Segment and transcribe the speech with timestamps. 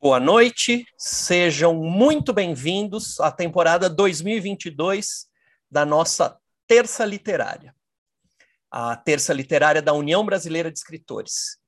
[0.00, 5.26] Boa noite, sejam muito bem-vindos à temporada 2022
[5.70, 7.74] da nossa Terça Literária,
[8.70, 11.58] a Terça Literária da União Brasileira de Escritores.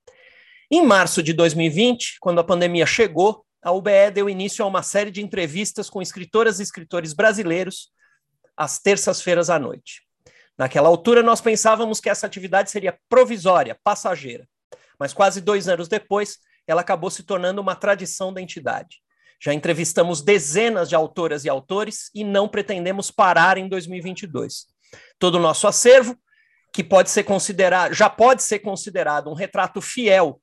[0.70, 5.10] Em março de 2020, quando a pandemia chegou, a UBE deu início a uma série
[5.10, 7.92] de entrevistas com escritoras e escritores brasileiros
[8.56, 10.02] às terças-feiras à noite.
[10.56, 14.48] Naquela altura, nós pensávamos que essa atividade seria provisória, passageira,
[14.98, 19.02] mas quase dois anos depois, ela acabou se tornando uma tradição da entidade.
[19.42, 24.66] Já entrevistamos dezenas de autoras e autores e não pretendemos parar em 2022.
[25.18, 26.16] Todo o nosso acervo,
[26.72, 30.40] que pode ser considerado, já pode ser considerado um retrato fiel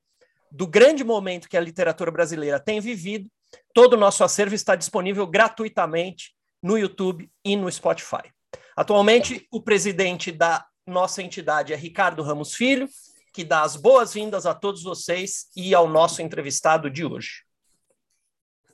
[0.51, 3.29] do grande momento que a literatura brasileira tem vivido,
[3.73, 8.31] todo o nosso acervo está disponível gratuitamente no YouTube e no Spotify.
[8.75, 12.87] Atualmente, o presidente da nossa entidade é Ricardo Ramos Filho,
[13.31, 17.43] que dá as boas-vindas a todos vocês e ao nosso entrevistado de hoje.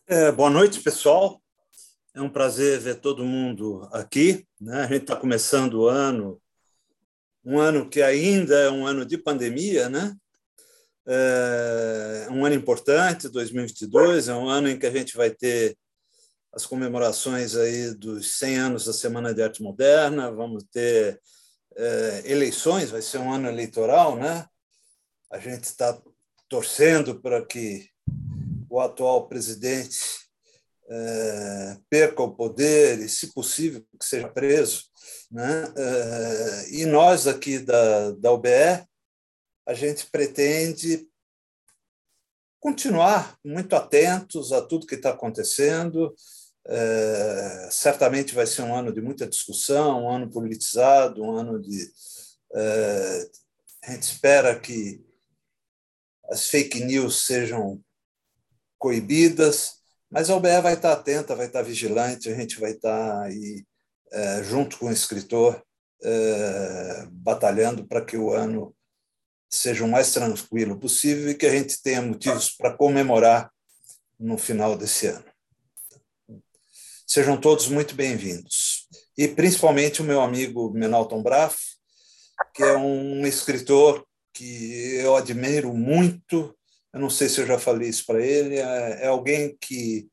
[0.07, 1.41] É, boa noite, pessoal.
[2.13, 4.47] É um prazer ver todo mundo aqui.
[4.59, 4.81] Né?
[4.83, 6.41] A gente está começando o ano,
[7.45, 10.15] um ano que ainda é um ano de pandemia, né?
[11.05, 15.77] É um ano importante, 2022, é um ano em que a gente vai ter
[16.51, 21.21] as comemorações aí dos 100 anos da Semana de Arte Moderna, vamos ter
[22.25, 24.47] eleições, vai ser um ano eleitoral, né?
[25.31, 25.99] A gente está
[26.49, 27.89] torcendo para que
[28.69, 29.99] o atual presidente
[30.89, 34.85] é, perca o poder e, se possível, que seja preso.
[35.31, 35.73] Né?
[35.75, 38.87] É, e nós aqui da, da UBE,
[39.65, 41.07] a gente pretende
[42.59, 46.15] continuar muito atentos a tudo que está acontecendo,
[46.67, 51.89] é, certamente vai ser um ano de muita discussão, um ano politizado, um ano de.
[52.53, 53.29] É,
[53.83, 55.01] a gente espera que
[56.29, 57.81] as fake news sejam
[58.77, 59.75] coibidas,
[60.09, 63.65] mas a OBE vai estar atenta, vai estar vigilante, a gente vai estar aí,
[64.11, 65.61] é, junto com o escritor,
[67.11, 68.75] batalhando para que o ano
[69.49, 73.51] seja o mais tranquilo possível e que a gente tenha motivos para comemorar
[74.19, 75.26] no final desse ano.
[77.09, 78.85] Sejam todos muito bem-vindos.
[79.17, 81.57] E principalmente o meu amigo Menalton Braff,
[82.53, 86.53] que é um escritor que eu admiro muito.
[86.93, 88.57] Eu não sei se eu já falei isso para ele.
[88.57, 90.09] É, é alguém que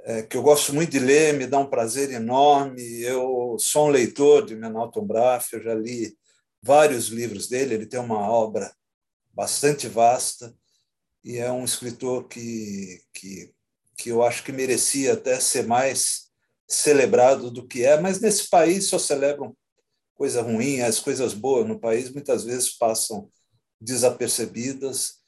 [0.00, 3.00] é, que eu gosto muito de ler, me dá um prazer enorme.
[3.00, 6.14] Eu sou um leitor de Menalton Braff, eu já li
[6.62, 7.76] vários livros dele.
[7.76, 8.70] Ele tem uma obra
[9.32, 10.54] bastante vasta
[11.24, 13.54] e é um escritor que, que
[14.00, 16.30] que eu acho que merecia até ser mais
[16.66, 19.54] celebrado do que é, mas nesse país só celebram
[20.14, 23.28] coisa ruim, as coisas boas no país muitas vezes passam
[23.78, 25.20] desapercebidas.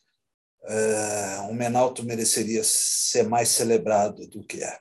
[0.64, 4.78] É, o Menalto mereceria ser mais celebrado do que é.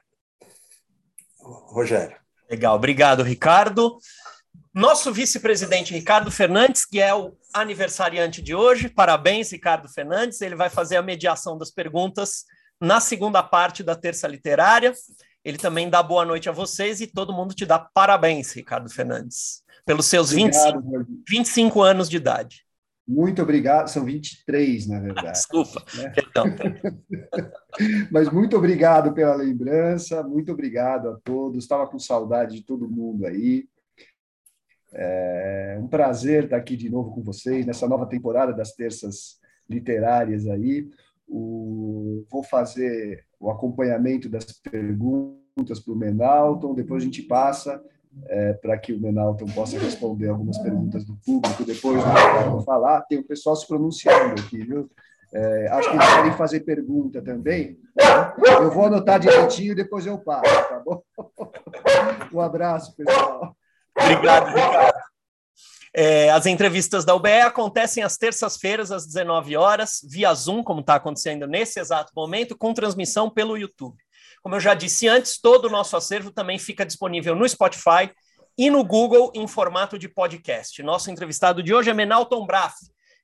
[1.40, 2.18] Rogério.
[2.50, 3.98] Legal, obrigado, Ricardo.
[4.74, 10.40] Nosso vice-presidente Ricardo Fernandes, que é o aniversariante de hoje, parabéns, Ricardo Fernandes.
[10.40, 12.46] Ele vai fazer a mediação das perguntas
[12.82, 14.94] na segunda parte da terça literária.
[15.44, 19.64] Ele também dá boa noite a vocês e todo mundo te dá parabéns, Ricardo Fernandes,
[19.86, 22.66] pelos seus obrigado, 25, 25 anos de idade.
[23.08, 25.32] Muito obrigado, são 23, na verdade.
[25.32, 26.10] Desculpa, né?
[26.16, 26.46] perdão.
[28.12, 31.64] Mas muito obrigado pela lembrança, muito obrigado a todos.
[31.64, 33.68] Estava com saudade de todo mundo aí.
[34.94, 39.40] É um prazer estar aqui de novo com vocês nessa nova temporada das terças
[39.70, 40.88] literárias aí.
[41.34, 47.82] O, vou fazer o acompanhamento das perguntas para o Menalton, depois a gente passa
[48.28, 53.20] é, para que o Menalton possa responder algumas perguntas do público, depois do falar, tem
[53.20, 54.90] o pessoal se pronunciando aqui, viu?
[55.34, 57.78] É, acho que eles querem fazer pergunta também.
[58.60, 61.02] Eu vou anotar direitinho e depois eu passo, tá bom?
[62.34, 63.56] Um abraço, pessoal.
[63.98, 64.91] Obrigado, Ricardo.
[65.94, 70.96] É, as entrevistas da UBE acontecem às terças-feiras, às 19 horas, via Zoom, como está
[70.96, 73.98] acontecendo nesse exato momento, com transmissão pelo YouTube.
[74.42, 78.10] Como eu já disse antes, todo o nosso acervo também fica disponível no Spotify
[78.58, 80.82] e no Google em formato de podcast.
[80.82, 82.76] Nosso entrevistado de hoje é Menalton Braff.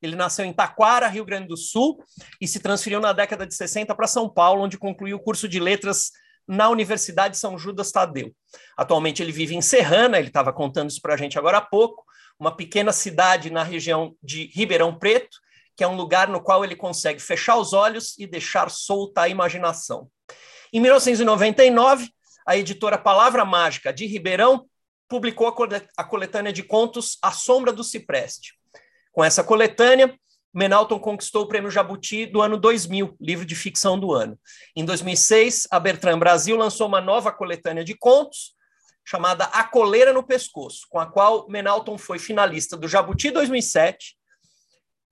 [0.02, 2.04] Ele nasceu em Taquara, Rio Grande do Sul,
[2.40, 5.60] e se transferiu na década de 60 para São Paulo, onde concluiu o curso de
[5.60, 6.12] letras
[6.48, 8.32] na Universidade São Judas Tadeu.
[8.78, 12.06] Atualmente ele vive em Serrana, ele estava contando isso para a gente agora há pouco,
[12.40, 15.38] uma pequena cidade na região de Ribeirão Preto,
[15.76, 19.30] que é um lugar no qual ele consegue fechar os olhos e deixar solta a
[19.30, 20.10] imaginação.
[20.74, 22.10] Em 1999,
[22.46, 24.66] a editora Palavra Mágica de Ribeirão
[25.08, 25.48] publicou
[25.98, 28.54] a coletânea de contos A Sombra do Cipreste.
[29.12, 30.14] Com essa coletânea,
[30.54, 34.38] Menalton conquistou o Prêmio Jabuti do ano 2000, livro de ficção do ano.
[34.76, 38.57] Em 2006, a Bertrand Brasil lançou uma nova coletânea de contos
[39.08, 44.18] chamada A Coleira no Pescoço, com a qual Menalton foi finalista do Jabuti 2007.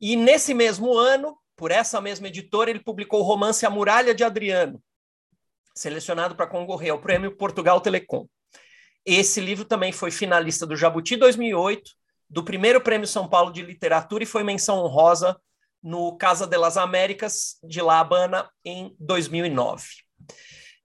[0.01, 4.21] E nesse mesmo ano, por essa mesma editora, ele publicou o romance A Muralha de
[4.21, 4.83] Adriano,
[5.73, 8.27] selecionado para concorrer ao Prêmio Portugal Telecom.
[9.05, 11.91] Esse livro também foi finalista do Jabuti 2008,
[12.29, 15.39] do primeiro Prêmio São Paulo de Literatura e foi menção honrosa
[15.81, 20.04] no Casa de las Américas de La Habana em 2009.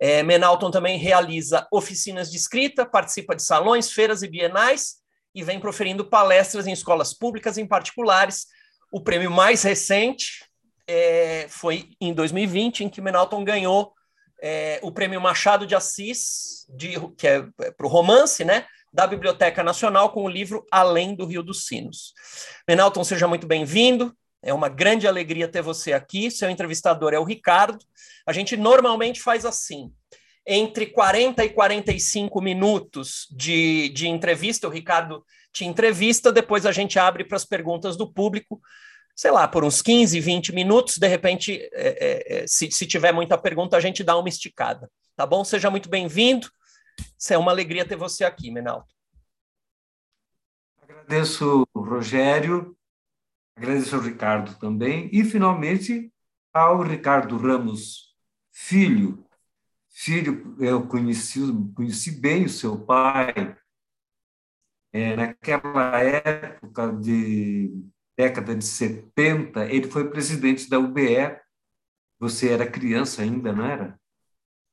[0.01, 4.97] É, Menalton também realiza oficinas de escrita, participa de salões, feiras e bienais
[5.35, 8.47] e vem proferindo palestras em escolas públicas e em particulares.
[8.91, 10.45] O prêmio mais recente
[10.89, 13.93] é, foi em 2020, em que Menalton ganhou
[14.43, 18.67] é, o prêmio Machado de Assis, de, que é, é para o romance, né?
[18.93, 22.13] Da Biblioteca Nacional com o livro Além do Rio dos Sinos.
[22.67, 24.17] Menalton, seja muito bem-vindo.
[24.43, 26.31] É uma grande alegria ter você aqui.
[26.31, 27.85] Seu entrevistador é o Ricardo.
[28.27, 29.93] A gente normalmente faz assim:
[30.47, 36.99] entre 40 e 45 minutos de, de entrevista, o Ricardo te entrevista, depois a gente
[36.99, 38.61] abre para as perguntas do público,
[39.17, 40.97] sei lá, por uns 15, 20 minutos.
[40.97, 44.91] De repente, é, é, é, se, se tiver muita pergunta, a gente dá uma esticada.
[45.17, 45.45] Tá bom?
[45.45, 46.49] Seja muito bem-vindo.
[47.31, 48.87] É uma alegria ter você aqui, Menaldo.
[50.83, 52.77] Agradeço, Rogério.
[53.61, 55.11] Agradeço ao Ricardo também.
[55.13, 56.11] E, finalmente,
[56.51, 58.15] ao Ricardo Ramos
[58.51, 59.23] Filho.
[59.91, 61.41] Filho, eu conheci,
[61.77, 63.55] conheci bem o seu pai.
[64.91, 67.71] É, naquela época de
[68.17, 71.39] década de 70, ele foi presidente da UBE.
[72.19, 74.01] Você era criança ainda, não era?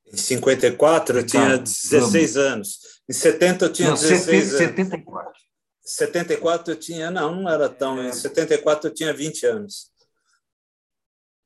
[0.06, 2.38] Em 54 eu tinha 16 vamos.
[2.38, 2.80] anos.
[3.10, 4.58] Em 70 eu tinha não, 16 anos.
[4.60, 5.47] 74.
[5.88, 8.04] 74 eu tinha, não, não era tão.
[8.04, 9.92] Em 74 eu tinha 20 anos.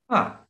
[0.10, 0.44] Ah,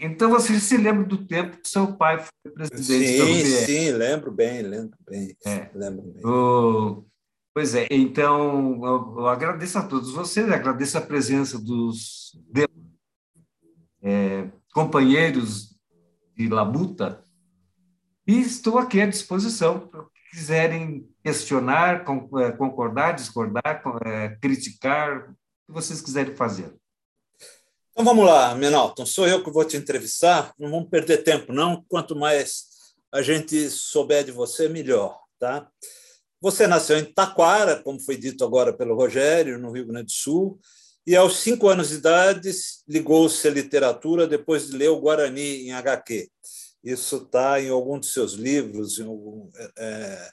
[0.00, 3.66] então você se lembra do tempo que seu pai foi presidente sim, da UBS.
[3.66, 5.36] Sim, lembro bem, lembro bem.
[5.46, 5.70] É.
[5.74, 6.26] Lembro bem.
[6.26, 7.04] O...
[7.54, 12.32] Pois é, então eu, agradeço a todos vocês, agradeço a presença dos
[14.02, 15.78] é, companheiros
[16.34, 17.22] de labuta
[18.26, 19.90] e estou aqui à disposição
[20.32, 22.04] quiserem questionar,
[22.40, 25.34] é, concordar, discordar, é, criticar, o
[25.66, 26.74] que vocês quiserem fazer.
[27.92, 31.84] Então vamos lá, Menalton, sou eu que vou te entrevistar, não vamos perder tempo não,
[31.86, 32.64] quanto mais
[33.12, 35.68] a gente souber de você, melhor, tá?
[36.40, 40.58] Você nasceu em Taquara, como foi dito agora pelo Rogério, no Rio Grande do Sul,
[41.06, 42.50] e aos cinco anos de idade
[42.88, 46.30] ligou-se à literatura depois de ler o Guarani em HQ.
[46.82, 49.48] Isso está em algum dos seus livros, em algum,
[49.78, 50.32] é,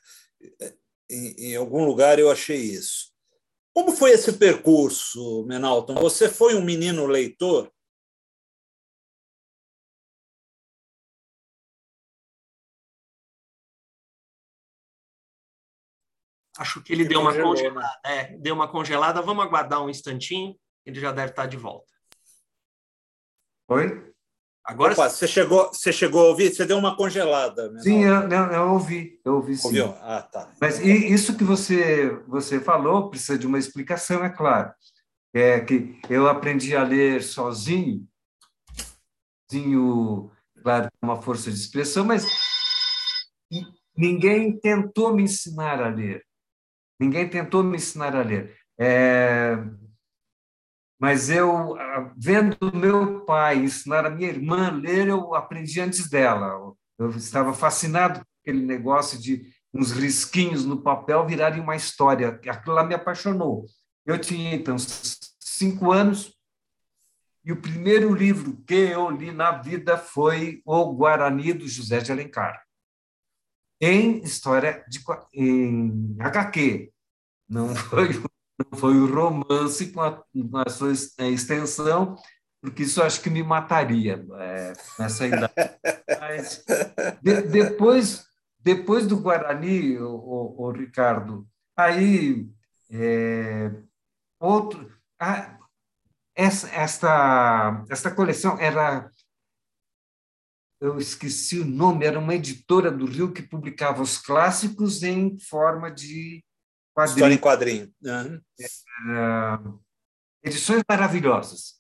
[0.62, 0.74] é,
[1.10, 3.14] em, em algum lugar eu achei isso.
[3.74, 5.96] Como foi esse percurso, Menalton?
[5.96, 7.72] Você foi um menino leitor?
[16.58, 18.00] Acho que ele deu uma congelada.
[18.06, 19.22] É, deu uma congelada.
[19.22, 20.60] Vamos aguardar um instantinho.
[20.86, 21.94] Ele já deve estar de volta.
[23.70, 24.09] Oi?
[24.70, 26.54] Agora Opa, você chegou, você chegou a ouvir?
[26.54, 27.74] Você deu uma congelada.
[27.80, 29.66] Sim, eu, eu, eu, ouvi, eu ouvi sim.
[29.66, 29.96] Ouviu?
[30.00, 30.52] Ah, tá.
[30.62, 34.72] Mas isso que você você falou precisa de uma explicação, é claro.
[35.34, 38.08] É que eu aprendi a ler sozinho,
[39.50, 42.28] sozinho, claro, uma força de expressão, mas
[43.98, 46.24] ninguém tentou me ensinar a ler.
[47.00, 48.56] Ninguém tentou me ensinar a ler.
[48.80, 49.58] É,
[51.00, 51.78] mas eu,
[52.18, 56.76] vendo meu pai ensinar a minha irmã a ler, eu aprendi antes dela.
[56.98, 62.40] Eu estava fascinado com aquele negócio de uns risquinhos no papel virarem uma história.
[62.50, 63.66] Aquilo lá me apaixonou.
[64.06, 64.76] Eu tinha, então,
[65.40, 66.38] cinco anos,
[67.46, 72.12] e o primeiro livro que eu li na vida foi O Guarani, do José de
[72.12, 72.62] Alencar,
[73.80, 75.00] em história de
[75.34, 76.92] em HQ.
[77.48, 78.10] Não foi
[78.76, 80.24] foi o romance com a,
[80.66, 82.16] a sua é, extensão,
[82.62, 85.54] porque isso acho que me mataria é, nessa idade.
[86.20, 86.64] Mas
[87.22, 88.26] de, depois,
[88.60, 91.48] depois do Guarani, o, o, o Ricardo,
[91.78, 92.48] aí
[92.92, 93.72] é,
[94.40, 95.58] outro, ah,
[96.36, 99.10] essa, esta, esta coleção era
[100.82, 105.92] eu esqueci o nome, era uma editora do Rio que publicava os clássicos em forma
[105.92, 106.42] de
[107.00, 107.16] quadrinho.
[107.16, 107.94] História em quadrinho.
[109.08, 109.80] Uhum.
[110.44, 111.80] Edições maravilhosas.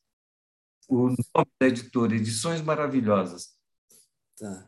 [0.89, 3.49] O nome da editora, Edições Maravilhosas.
[4.39, 4.65] Tá.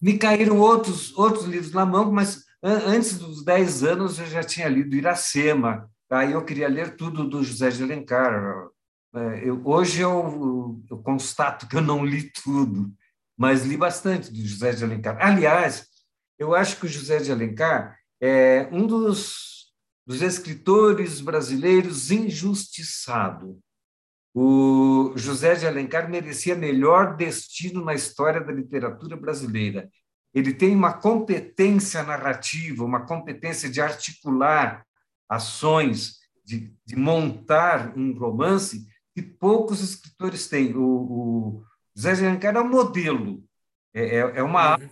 [0.00, 4.68] Me caíram outros, outros livros na mão, mas antes dos 10 anos eu já tinha
[4.68, 5.90] lido Iracema.
[6.08, 8.68] Aí eu queria ler tudo do José de Alencar.
[9.14, 12.92] é, eu, hoje eu, eu constato que eu não li tudo,
[13.36, 15.18] mas li bastante do José de Alencar.
[15.20, 15.88] Aliás,
[16.38, 19.55] eu acho que o José de Alencar é um dos,
[20.06, 23.58] dos escritores brasileiros injustiçado.
[24.32, 29.90] O José de Alencar merecia melhor destino na história da literatura brasileira.
[30.32, 34.86] Ele tem uma competência narrativa, uma competência de articular
[35.28, 40.76] ações, de, de montar um romance que poucos escritores têm.
[40.76, 43.42] O, o José de Alencar é um modelo,
[43.94, 44.88] é, é, é uma, uhum.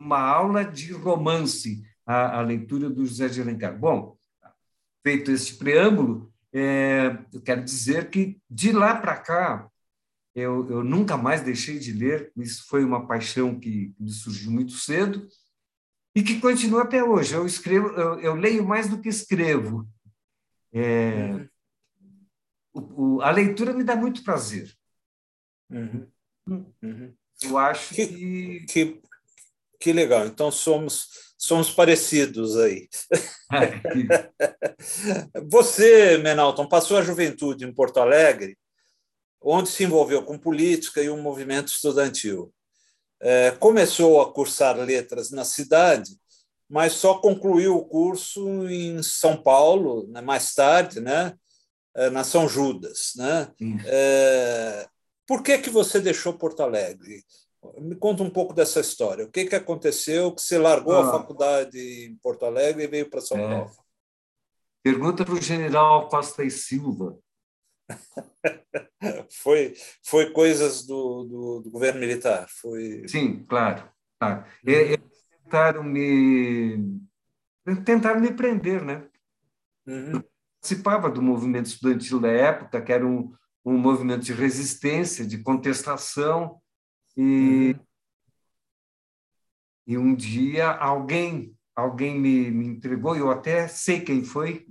[0.00, 3.76] uma aula de romance, a, a, leitura do José de Alencar.
[3.76, 4.15] Bom,
[5.06, 9.70] feito este preâmbulo, é, eu quero dizer que de lá para cá,
[10.34, 14.72] eu, eu, nunca mais deixei de ler, isso foi uma paixão que me surgiu muito
[14.72, 15.28] cedo
[16.14, 17.34] e que continua até hoje.
[17.34, 19.88] Eu escrevo, eu, eu leio mais do que escrevo.
[20.72, 21.48] É, uhum
[22.76, 24.76] o, o, a leitura me dá muito prazer.
[25.70, 26.06] Uhum.
[26.82, 27.14] Uhum.
[27.42, 28.66] Eu acho que, que...
[28.66, 29.02] que...
[29.80, 29.92] que.
[29.92, 30.26] legal.
[30.26, 32.88] Então somos, somos parecidos aí.
[35.48, 38.56] Você, Menalton, passou a juventude em Porto Alegre,
[39.40, 42.52] onde se envolveu com política e um movimento estudantil.
[43.20, 46.10] É, começou a cursar letras na cidade,
[46.68, 51.34] mas só concluiu o curso em São Paulo, né, mais tarde, né?
[51.96, 53.12] Eh, na São Judas.
[53.16, 53.48] Né?
[53.86, 54.86] É,
[55.26, 57.24] por que, que você deixou Porto Alegre?
[57.78, 59.24] Me conta um pouco dessa história.
[59.24, 63.10] O que, que aconteceu que você largou ah, a faculdade em Porto Alegre e veio
[63.10, 63.48] para São é.
[63.48, 63.70] Paulo?
[64.82, 67.18] Pergunta para o general Costa e Silva.
[69.30, 72.46] foi, foi coisas do, do, do, governo militar?
[72.48, 73.06] Foi...
[73.08, 73.88] Sim, claro.
[74.18, 74.40] claro.
[74.40, 74.72] Uhum.
[74.72, 75.00] Eles
[75.44, 77.00] tentaram me,
[77.84, 79.08] tentaram me prender, né?
[79.86, 80.22] Uhum
[80.66, 83.32] participava do movimento estudantil da época, que era um,
[83.64, 86.60] um movimento de resistência, de contestação,
[87.16, 87.86] e, uhum.
[89.86, 94.66] e um dia alguém alguém me, me entregou, eu até sei quem foi,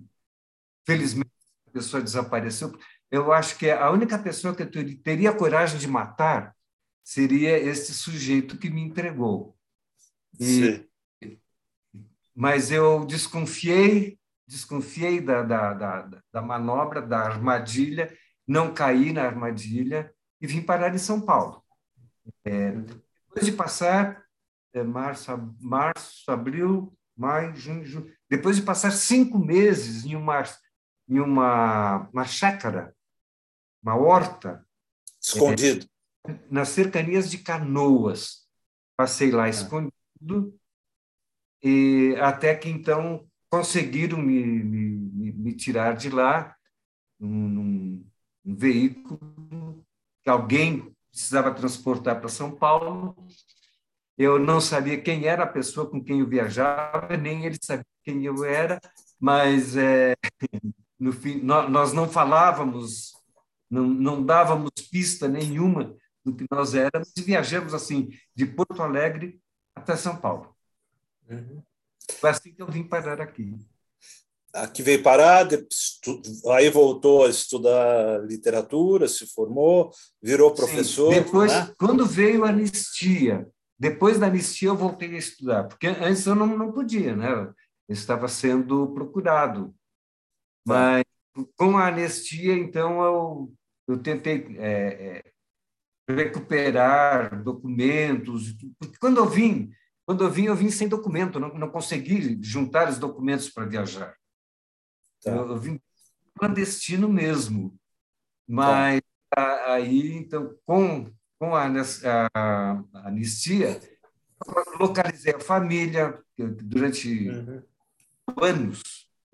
[0.87, 1.29] felizmente
[1.67, 2.75] a pessoa desapareceu.
[3.11, 6.55] Eu acho que a única pessoa que eu teria coragem de matar
[7.03, 9.55] seria esse sujeito que me entregou.
[10.39, 10.83] E,
[12.35, 18.15] mas eu desconfiei desconfiei da, da, da, da manobra, da armadilha,
[18.47, 21.63] não caí na armadilha e vim parar em São Paulo.
[22.43, 24.25] É, depois de passar
[24.73, 30.43] é, março, março, abril, maio, junho, junho, depois de passar cinco meses em uma
[31.07, 32.95] em uma, uma chácara,
[33.81, 34.65] uma horta,
[35.21, 35.87] escondido,
[36.27, 38.47] é, nas cercanias de Canoas,
[38.97, 39.49] passei lá ah.
[39.49, 40.59] escondido
[41.63, 46.55] e até que então conseguiram me, me, me tirar de lá
[47.19, 48.09] num,
[48.43, 49.85] num veículo
[50.23, 53.15] que alguém precisava transportar para São Paulo.
[54.17, 58.25] Eu não sabia quem era a pessoa com quem eu viajava, nem ele sabia quem
[58.25, 58.79] eu era,
[59.19, 60.15] mas é,
[60.99, 63.13] no fim nós não falávamos,
[63.69, 69.39] não, não dávamos pista nenhuma do que nós éramos e viajamos assim de Porto Alegre
[69.73, 70.53] até São Paulo.
[71.29, 71.63] Uhum.
[72.19, 73.57] Foi assim que eu vim parar aqui.
[74.55, 75.47] Aqui veio parar,
[76.53, 81.13] aí voltou a estudar literatura, se formou, virou professor.
[81.13, 81.21] Sim.
[81.21, 81.73] Depois, né?
[81.77, 83.47] quando veio a anistia,
[83.77, 87.31] depois da anistia eu voltei a estudar, porque antes eu não, não podia, né?
[87.33, 87.53] Eu
[87.93, 89.75] estava sendo procurado.
[90.65, 90.73] Tá.
[90.73, 91.03] Mas
[91.57, 93.53] com a anistia, então, eu,
[93.89, 95.21] eu tentei é,
[96.07, 99.69] é, recuperar documentos, porque quando eu vim,
[100.05, 104.15] quando eu vim, eu vim sem documento, não, não consegui juntar os documentos para viajar.
[105.23, 105.31] Tá.
[105.31, 105.79] Eu, eu, vim
[106.37, 107.77] clandestino mesmo.
[108.47, 109.73] Mas tá.
[109.73, 113.79] aí, então, com, com a, a, a, anistia,
[114.79, 117.63] localizei a família durante uhum.
[118.41, 118.81] anos.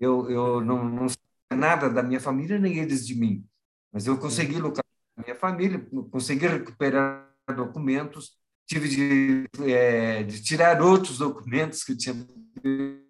[0.00, 3.44] Eu, eu não, não sabia nada da minha família, nem eles de mim.
[3.92, 4.62] Mas eu consegui uhum.
[4.62, 4.86] localizar
[5.16, 11.98] a minha família, consegui recuperar documentos tive de, é, de, tirar outros documentos que eu
[11.98, 12.14] tinha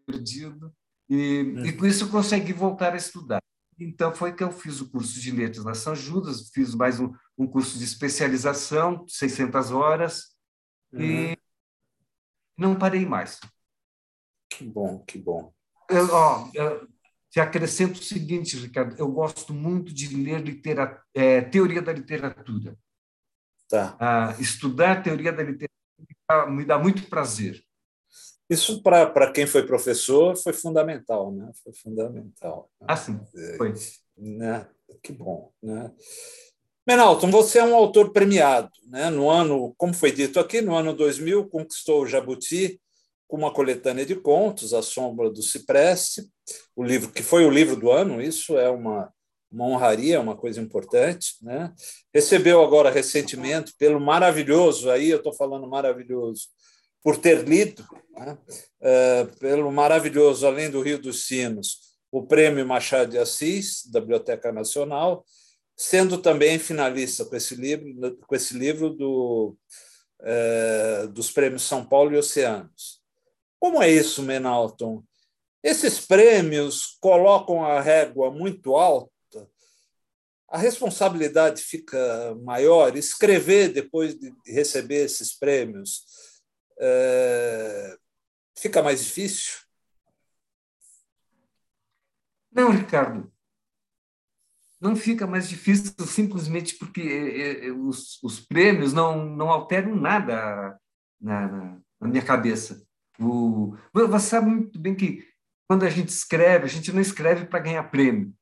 [0.06, 0.74] perdido
[1.12, 1.76] e, e uhum.
[1.76, 3.42] com isso consegui voltar a estudar.
[3.78, 7.12] Então foi que eu fiz o curso de letras na São Judas, fiz mais um,
[7.36, 10.34] um curso de especialização, 600 horas,
[10.92, 11.02] uhum.
[11.02, 11.38] e
[12.56, 13.38] não parei mais.
[14.48, 15.52] Que bom, que bom.
[15.90, 16.88] Eu, ó, eu
[17.30, 20.42] te acrescento o seguinte, Ricardo, eu gosto muito de ler
[21.14, 22.78] é, teoria da literatura.
[23.68, 23.96] Tá.
[24.00, 25.72] Ah, estudar teoria da literatura
[26.48, 27.62] me dá muito prazer.
[28.52, 31.50] Isso, para quem foi professor, foi fundamental, né?
[31.64, 32.70] Foi fundamental.
[32.82, 33.18] Ah, sim,
[33.56, 33.72] foi.
[34.14, 34.66] Né?
[35.02, 35.50] Que bom.
[35.62, 35.90] Né?
[36.86, 38.70] Menalton, você é um autor premiado.
[38.86, 39.08] Né?
[39.08, 42.78] No ano, como foi dito aqui, no ano 2000, conquistou o Jabuti
[43.26, 46.28] com uma coletânea de contos, A Sombra do Cipreste,
[46.76, 49.10] o livro que foi o livro do ano, isso é uma,
[49.50, 51.36] uma honraria, uma coisa importante.
[51.40, 51.72] Né?
[52.12, 56.48] Recebeu agora recentemente, pelo maravilhoso, aí eu estou falando maravilhoso,
[57.02, 58.38] por ter lido, né?
[58.80, 64.52] uh, pelo maravilhoso Além do Rio dos Sinos, o Prêmio Machado de Assis, da Biblioteca
[64.52, 65.24] Nacional,
[65.76, 69.56] sendo também finalista com esse livro, com esse livro do,
[70.20, 73.00] uh, dos Prêmios São Paulo e Oceanos.
[73.58, 75.02] Como é isso, Menalton?
[75.62, 79.12] Esses prêmios colocam a régua muito alta,
[80.48, 82.94] a responsabilidade fica maior.
[82.96, 86.04] Escrever depois de receber esses prêmios
[86.84, 87.96] é,
[88.58, 89.60] fica mais difícil?
[92.50, 93.32] Não, Ricardo.
[94.80, 100.76] Não fica mais difícil simplesmente porque é, é, os, os prêmios não, não alteram nada
[101.20, 102.84] na, na, na minha cabeça.
[103.18, 105.24] O, você sabe muito bem que
[105.68, 108.34] quando a gente escreve, a gente não escreve para ganhar prêmio.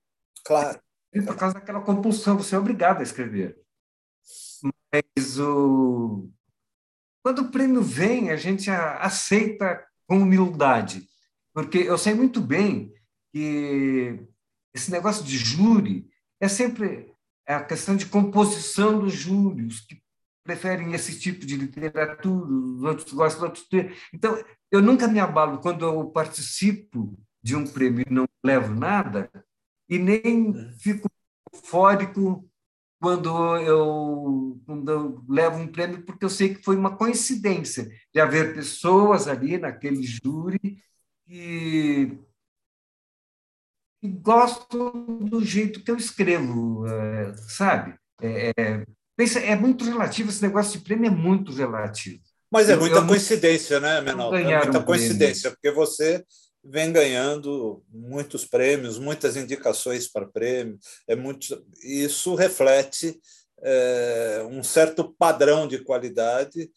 [0.44, 0.80] Claro.
[1.12, 3.60] É por causa daquela compulsão, você é obrigado a escrever.
[4.92, 6.30] Mas o,
[7.22, 11.06] quando o prêmio vem, a gente aceita com humildade,
[11.52, 12.92] porque eu sei muito bem
[13.32, 14.18] que
[14.74, 16.08] esse negócio de júri
[16.40, 17.12] é sempre
[17.46, 20.00] a questão de composição dos júris, que
[20.44, 23.98] preferem esse tipo de literatura, os outros gostam de outros.
[24.12, 29.30] Então, eu nunca me abalo quando eu participo de um prêmio e não levo nada,
[29.88, 31.08] e nem fico
[31.52, 32.49] eufórico
[33.00, 38.20] quando eu, quando eu levo um prêmio, porque eu sei que foi uma coincidência de
[38.20, 40.84] haver pessoas ali naquele júri
[41.26, 42.18] que,
[44.00, 47.94] que gostam do jeito que eu escrevo, é, sabe?
[48.20, 48.84] É, é,
[49.44, 52.20] é muito relativo, esse negócio de prêmio é muito relativo.
[52.52, 54.34] Mas é muita eu, coincidência, né, Menal?
[54.34, 56.22] É muita coincidência, porque você
[56.62, 60.78] vem ganhando muitos prêmios, muitas indicações para prêmio.
[61.08, 63.18] É muito, isso reflete
[63.62, 66.70] é, um certo padrão de qualidade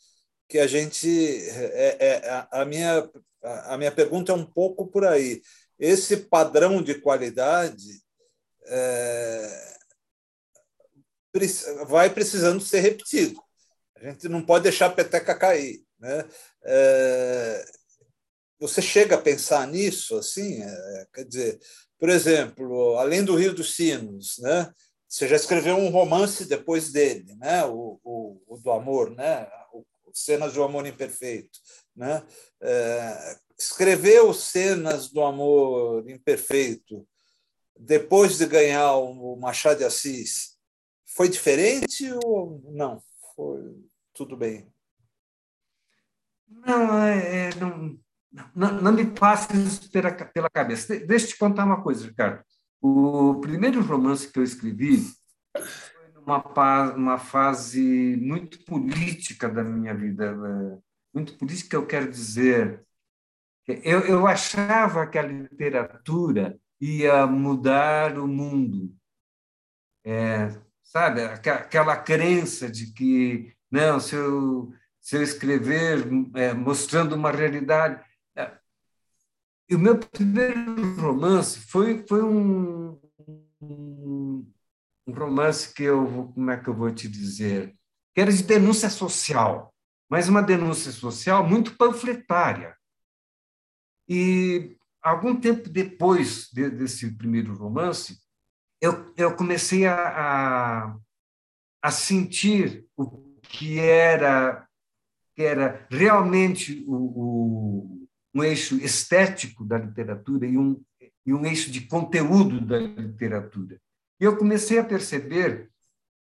[0.48, 1.08] que a gente.
[1.50, 3.10] É, é, a, minha,
[3.42, 5.42] a minha pergunta é um pouco por aí.
[5.80, 8.02] Esse padrão de qualidade
[8.68, 9.76] é,
[11.88, 13.42] vai precisando ser repetido.
[13.96, 15.84] A gente não pode deixar a peteca cair.
[16.00, 16.26] Né?
[18.64, 21.60] É, você chega a pensar nisso, assim, é, quer dizer,
[22.00, 24.72] por exemplo, além do Rio dos Sinos, né?
[25.08, 27.66] Você já escreveu um romance depois dele, né?
[27.66, 29.48] O, o, o do amor, né?
[29.72, 31.60] O, cenas do amor imperfeito,
[31.96, 32.24] né?
[32.62, 37.08] É, escreveu cenas do amor imperfeito
[37.78, 40.54] depois de ganhar o Machado de Assis
[41.06, 43.02] foi diferente ou não?
[43.36, 43.60] Foi
[44.14, 44.68] tudo bem?
[46.48, 48.00] Não, é, é não,
[48.56, 50.12] não, não me passe isso pela,
[50.50, 51.00] cabeça.
[51.06, 52.44] Deixa eu te contar uma coisa, Ricardo.
[52.82, 54.98] O primeiro romance que eu escrevi
[55.56, 60.36] foi numa uma fase muito política da minha vida.
[60.36, 60.80] Né?
[61.14, 62.84] Muito política, eu quero dizer.
[63.68, 68.94] Eu, eu achava que a literatura ia mudar o mundo.
[70.06, 70.50] É,
[70.84, 71.22] sabe?
[71.22, 78.04] Aquela crença de que, não, se eu, se eu escrever é, mostrando uma realidade
[79.74, 82.96] e o meu primeiro romance foi, foi um,
[83.60, 84.46] um,
[85.08, 87.76] romance que eu como é que eu vou te dizer,
[88.14, 89.74] que era de denúncia social,
[90.08, 92.78] mas uma denúncia social muito panfletária.
[94.08, 98.20] E algum tempo depois de, desse primeiro romance,
[98.80, 100.98] eu, eu comecei a, a,
[101.82, 104.68] a sentir o que era
[105.36, 108.03] que era realmente o, o
[108.34, 110.82] um eixo estético da literatura e um,
[111.26, 113.80] e um eixo de conteúdo da literatura.
[114.20, 115.70] E eu comecei a perceber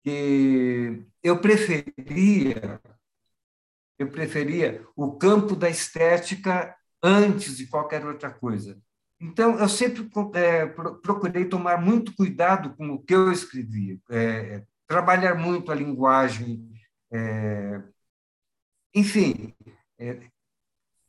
[0.03, 2.81] que eu preferia
[3.99, 8.79] eu preferia o campo da estética antes de qualquer outra coisa.
[9.19, 15.35] Então, eu sempre é, procurei tomar muito cuidado com o que eu escrevia, é, trabalhar
[15.35, 16.71] muito a linguagem,
[17.11, 17.83] é,
[18.95, 19.55] enfim,
[19.99, 20.21] é,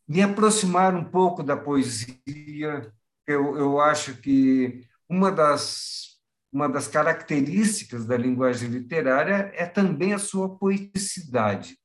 [0.07, 2.93] me aproximar um pouco da poesia.
[3.25, 6.17] Eu, eu acho que uma das,
[6.51, 11.77] uma das características da linguagem literária é também a sua poeticidade.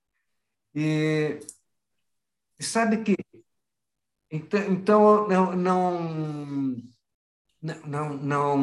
[0.74, 1.40] E,
[2.58, 3.16] e sabe que.
[4.30, 6.82] Então, então não, não,
[7.62, 8.58] não, não,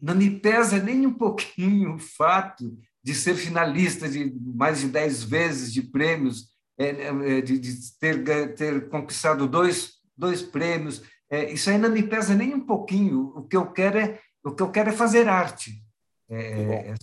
[0.00, 5.22] não me pesa nem um pouquinho o fato de ser finalista de mais de dez
[5.22, 11.02] vezes de prêmios, de, de ter, ter conquistado dois, dois prêmios.
[11.30, 13.32] É, isso aí não me pesa nem um pouquinho.
[13.36, 15.82] O que eu quero é, o que eu quero é fazer arte.
[16.28, 16.94] É, é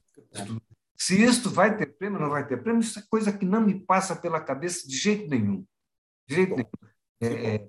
[0.97, 3.61] se isto vai ter prêmio ou não vai ter prêmio, isso é coisa que não
[3.61, 5.65] me passa pela cabeça de jeito nenhum.
[6.27, 6.69] De jeito nenhum.
[7.19, 7.67] É,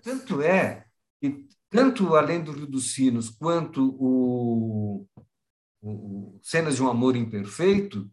[0.00, 0.86] tanto é
[1.20, 5.06] que tanto Além do Rio dos Sinos quanto o,
[5.82, 8.08] o Cenas de um Amor Imperfeito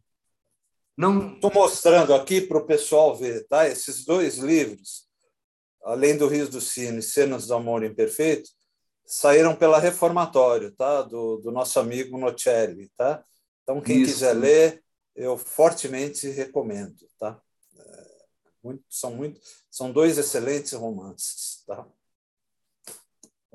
[1.02, 1.34] não...
[1.34, 3.68] Estou mostrando aqui para o pessoal ver, tá?
[3.68, 5.10] Esses dois livros,
[5.84, 8.50] Além do Rio dos Sinos e Cenas do Amor Imperfeito,
[9.06, 11.02] saíram pela Reformatório, tá?
[11.02, 13.24] Do, do nosso amigo Nocelli, tá?
[13.64, 14.14] Então, quem Isso.
[14.14, 14.84] quiser ler,
[15.16, 17.42] eu fortemente recomendo, tá?
[17.76, 18.08] É,
[18.64, 21.86] muito, são, muito, são dois excelentes romances, tá?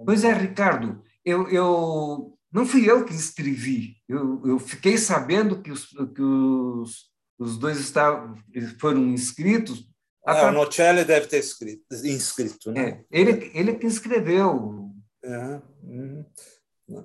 [0.05, 3.97] Pois é, Ricardo, eu, eu não fui eu que escrevi.
[4.09, 8.37] Eu, eu fiquei sabendo que os, que os, os dois estavam,
[8.79, 9.89] foram inscritos.
[10.27, 13.05] É, o Nocelli deve ter escrito, inscrito, né?
[13.11, 14.91] É, ele, ele que escreveu.
[15.23, 15.61] É.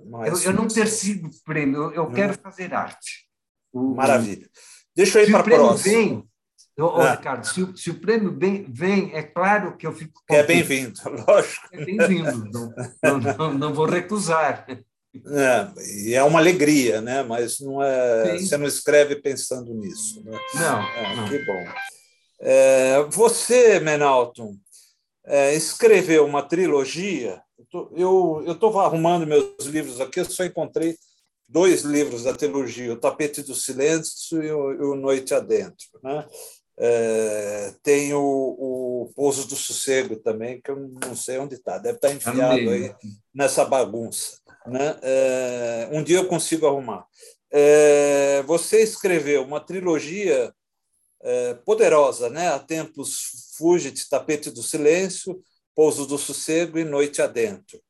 [0.06, 3.28] Mas, eu, eu, não persigo prêmio, eu, eu quero fazer arte.
[3.72, 4.50] O, Maravilha.
[4.96, 5.94] Deixa eu ir para a próxima.
[5.94, 6.32] Vem,
[6.80, 7.12] Ô, é.
[7.12, 10.22] Ricardo, se, se, o prêmio vem, vem, é claro que eu fico.
[10.30, 11.68] É bem-vindo, lógico.
[11.72, 14.66] É bem-vindo, não, não, não, não, vou recusar.
[15.14, 17.22] É, e é uma alegria, né?
[17.22, 20.24] mas não é, você não escreve pensando nisso.
[20.24, 20.40] Né?
[20.56, 21.28] Não, é, não.
[21.28, 21.66] Que bom.
[22.40, 24.56] É, você, Menalton,
[25.26, 27.42] é, escreveu uma trilogia.
[27.96, 30.98] Eu estou arrumando meus livros aqui, eu só encontrei
[31.48, 35.88] dois livros da trilogia, O Tapete do Silêncio e O, o Noite Adentro.
[36.02, 36.26] Né?
[36.80, 41.98] É, tem o, o Pouso do Sossego também, que eu não sei onde está, deve
[41.98, 42.96] estar tá enfiado aí
[43.34, 44.41] nessa bagunça.
[44.68, 45.00] Né?
[45.02, 47.06] É, um dia eu consigo arrumar.
[47.52, 50.54] É, você escreveu uma trilogia
[51.22, 52.50] é, poderosa, né?
[52.50, 55.42] Há tempos Fugit, Tapete do Silêncio,
[55.76, 57.82] Pouso do Sossego e Noite Adentro.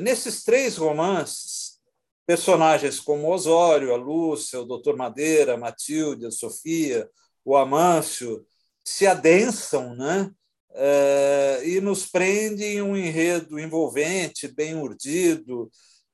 [0.00, 1.78] Nesses três romances,
[2.26, 7.08] personagens como Osório, a Lúcia, o Doutor Madeira, a Matilde, a Sofia,
[7.44, 8.44] o Amâncio,
[8.84, 10.30] se adensam né?
[10.74, 15.70] É, e nos prende em um enredo envolvente, bem urdido,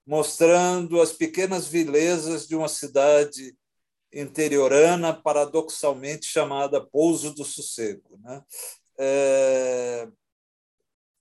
[0.07, 3.57] mostrando as pequenas vilezas de uma cidade
[4.13, 8.19] interiorana, paradoxalmente chamada Pouso do Sossego.
[8.23, 8.43] Né?
[8.99, 10.09] É,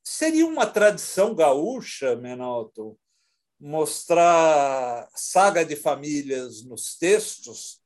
[0.03, 2.97] seria uma tradição gaúcha, Menalton,
[3.59, 7.81] mostrar saga de famílias nos textos,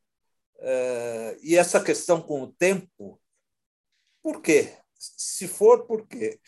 [0.62, 3.20] Uh, e essa questão com o tempo,
[4.22, 4.78] por quê?
[5.02, 6.40] Se for, por quê?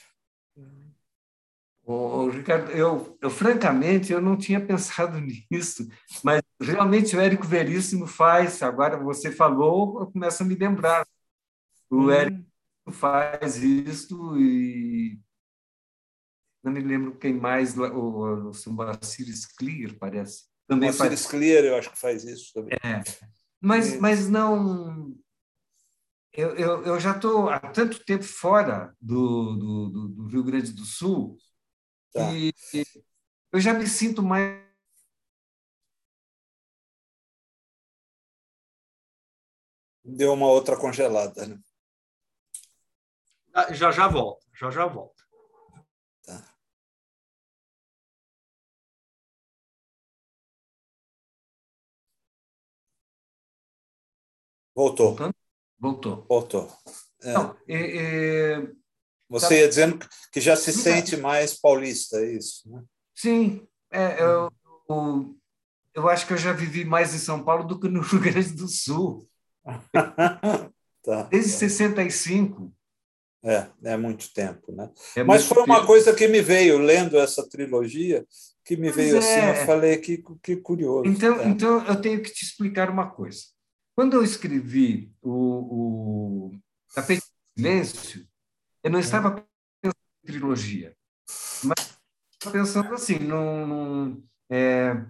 [1.83, 5.19] Ô, Ricardo, eu, eu francamente eu não tinha pensado
[5.51, 5.87] nisso,
[6.23, 8.61] mas realmente o Érico Veríssimo faz.
[8.61, 11.05] Agora você falou, eu começo a me lembrar.
[11.89, 12.11] O hum.
[12.11, 12.45] Érico
[12.91, 15.19] faz isso e
[16.63, 20.45] não me lembro quem mais, o, o, o Bacir Sclier, parece.
[20.67, 21.19] Também Bacir faz...
[21.19, 22.77] Sclier, eu acho que faz isso também.
[22.81, 23.03] É.
[23.59, 25.15] Mas, mas não.
[26.33, 30.83] Eu, eu, eu já estou há tanto tempo fora do, do, do, Rio Grande do
[30.83, 31.37] Sul
[32.11, 32.27] tá.
[32.71, 32.83] que
[33.51, 34.63] eu já me sinto mais.
[40.03, 41.59] Deu uma outra congelada, né?
[43.53, 45.23] Ah, já já volta, já já volta.
[54.75, 55.15] Voltou.
[55.83, 56.25] Voltou.
[56.29, 56.71] Voltou.
[57.21, 57.33] É.
[57.33, 58.67] Não, é, é...
[59.29, 59.55] Você tá...
[59.55, 59.99] ia dizendo
[60.31, 62.71] que já se sente mais paulista, é isso?
[62.71, 62.81] Né?
[63.13, 63.67] Sim.
[63.91, 64.49] É, eu,
[64.89, 65.35] eu,
[65.93, 68.53] eu, acho que eu já vivi mais em São Paulo do que no Rio Grande
[68.53, 69.27] do Sul.
[71.03, 71.23] tá.
[71.23, 72.73] Desde 65.
[73.43, 74.89] É, é muito tempo, né?
[75.17, 75.87] É Mas foi uma tempo.
[75.87, 78.25] coisa que me veio lendo essa trilogia,
[78.63, 79.65] que me veio assim, eu é.
[79.65, 81.09] falei que, que curioso.
[81.09, 81.47] Então, é.
[81.49, 83.52] então eu tenho que te explicar uma coisa.
[83.95, 86.59] Quando eu escrevi o, o
[86.93, 87.21] Tapete
[87.55, 88.27] de Silêncio,
[88.83, 89.45] eu não estava
[89.81, 90.95] pensando em trilogia,
[91.63, 91.99] mas
[92.31, 95.05] estava pensando assim, num, num é,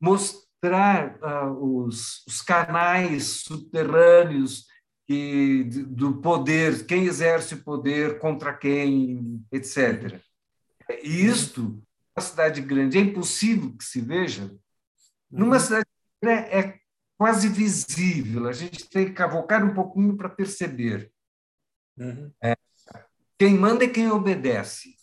[0.00, 4.66] mostrar uh, os, os, canais subterrâneos
[5.06, 10.18] que, do poder, quem exerce o poder contra quem, etc.
[11.02, 14.50] E isto, numa cidade grande, é impossível que se veja.
[15.30, 15.60] Numa uhum.
[15.60, 15.86] cidade
[16.22, 16.83] grande é
[17.16, 18.48] quase visível.
[18.48, 21.12] A gente tem que cavocar um pouquinho para perceber.
[21.96, 22.32] Uhum.
[22.42, 22.56] É,
[23.38, 24.96] quem manda é quem obedece.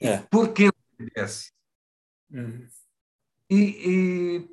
[0.00, 0.18] É.
[0.18, 1.52] Por que obedece?
[2.30, 2.66] Uhum.
[3.50, 4.48] E, e,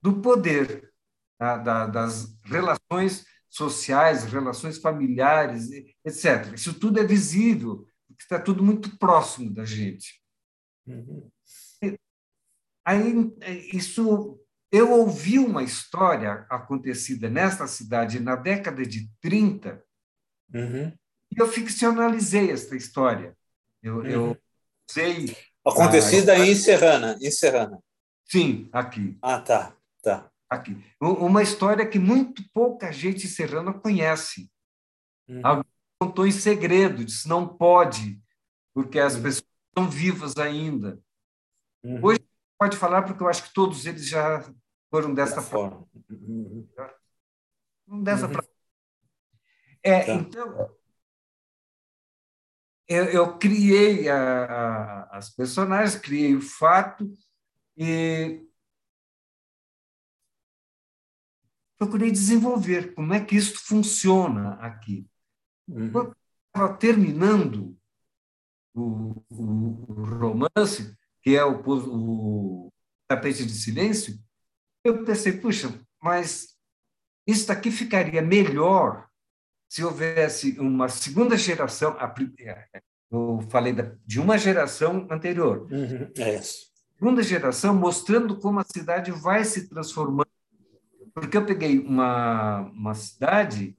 [0.00, 0.90] do poder,
[1.38, 1.58] tá?
[1.58, 5.70] da, das relações sociais, relações familiares,
[6.04, 6.54] etc.
[6.54, 10.22] Isso tudo é visível, porque está tudo muito próximo da gente.
[10.86, 11.30] Uhum.
[12.84, 13.14] Aí,
[13.72, 14.40] isso,
[14.72, 19.84] eu ouvi uma história acontecida nesta cidade na década de 30,
[20.52, 20.98] uhum.
[21.32, 23.36] E eu ficcionalizei esta história.
[23.82, 24.06] Eu, uhum.
[24.06, 24.38] eu
[24.88, 25.34] sei.
[25.64, 26.38] Acontecida a...
[26.38, 27.82] em Serrana, em Serrana.
[28.30, 29.16] Sim, aqui.
[29.22, 30.76] Ah, tá, tá aqui.
[31.00, 34.50] Uma história que muito pouca gente serrana conhece.
[35.28, 35.40] Uhum.
[35.42, 38.20] Alguém contou em segredo, disse não pode,
[38.74, 39.22] porque as uhum.
[39.22, 41.00] pessoas estão vivas ainda.
[41.82, 42.00] Uhum.
[42.04, 42.20] Hoje
[42.58, 44.44] pode falar porque eu acho que todos eles já
[44.90, 45.88] foram dessa forma.
[46.10, 46.68] Uhum.
[48.02, 48.36] Dessa uhum.
[49.82, 50.14] É, tá.
[50.14, 50.81] então
[52.92, 57.10] eu, eu criei a, a, as personagens, criei o fato
[57.76, 58.44] e
[61.78, 65.06] procurei desenvolver como é que isso funciona aqui.
[65.68, 65.90] Uhum.
[65.90, 67.76] Quando estava terminando
[68.74, 72.72] o, o, o, romance, que é o, o
[73.08, 74.18] Tapete de Silêncio,
[74.84, 75.68] eu pensei, puxa,
[76.00, 76.56] mas
[77.26, 79.08] isso daqui ficaria melhor
[79.72, 81.96] se houvesse uma segunda geração.
[83.10, 85.66] Eu falei de uma geração anterior.
[85.70, 86.10] Uhum.
[86.18, 90.28] É segunda geração mostrando como a cidade vai se transformando
[91.14, 93.76] porque eu peguei uma, uma cidade,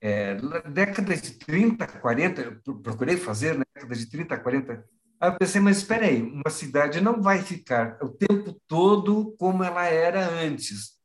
[0.00, 4.84] é, na década de 30, 40, eu procurei fazer na década de 30, 40.
[5.20, 9.64] Aí eu pensei, mas espera aí, uma cidade não vai ficar o tempo todo como
[9.64, 10.98] ela era antes.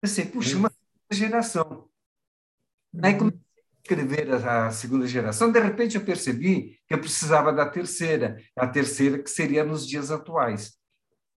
[0.00, 0.72] Pensei, puxa, uma
[1.12, 1.88] geração.
[3.02, 3.49] Aí comecei a
[3.92, 9.18] escrever a segunda geração, de repente eu percebi que eu precisava da terceira, a terceira
[9.18, 10.72] que seria nos dias atuais.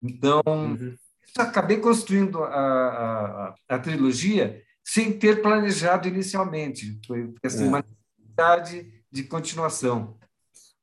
[0.04, 0.96] Então, uhum
[1.38, 7.00] acabei construindo a, a, a, trilogia sem ter planejado inicialmente.
[7.06, 7.68] Foi assim, é.
[7.68, 10.18] uma necessidade de continuação.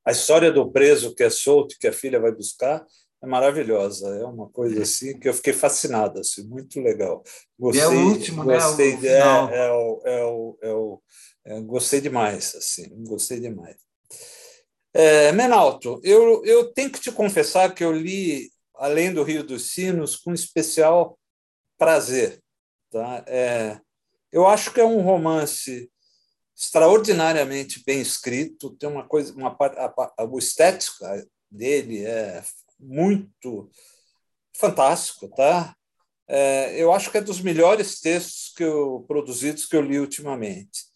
[0.04, 2.84] A história do preso que é solto, que a filha vai buscar,
[3.22, 4.08] é maravilhosa.
[4.16, 7.22] É uma coisa assim que eu fiquei fascinado, assim, muito legal.
[7.58, 9.24] Gostei, é o último, gostei, né?
[9.24, 9.48] O.
[9.50, 11.02] É, é, o, é, o, é, o,
[11.66, 13.76] gostei demais, assim, gostei demais.
[14.92, 19.70] É, Menalto, eu, eu tenho que te confessar que eu li além do Rio dos
[19.70, 21.18] Sinos, com especial
[21.76, 22.42] prazer.
[22.90, 23.24] Tá?
[23.26, 23.80] É,
[24.32, 25.90] eu acho que é um romance
[26.56, 32.42] extraordinariamente bem escrito, tem uma coisa, uma a, a, a estética dele é
[32.78, 33.70] muito
[34.56, 35.74] fantástico, tá?
[36.26, 40.88] É, eu acho que é dos melhores textos que eu, produzidos que eu li ultimamente.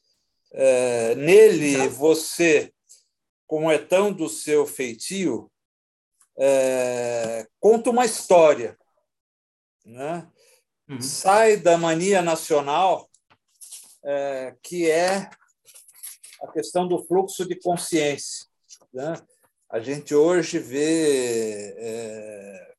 [0.54, 2.72] É, nele, você,
[3.46, 5.50] como é tão do seu feitio,
[6.38, 8.76] é, conta uma história.
[9.84, 10.28] Né?
[10.88, 11.00] Uhum.
[11.00, 13.08] Sai da mania nacional,
[14.04, 15.30] é, que é
[16.42, 18.46] a questão do fluxo de consciência.
[18.92, 19.14] Né?
[19.70, 22.74] A gente hoje vê é,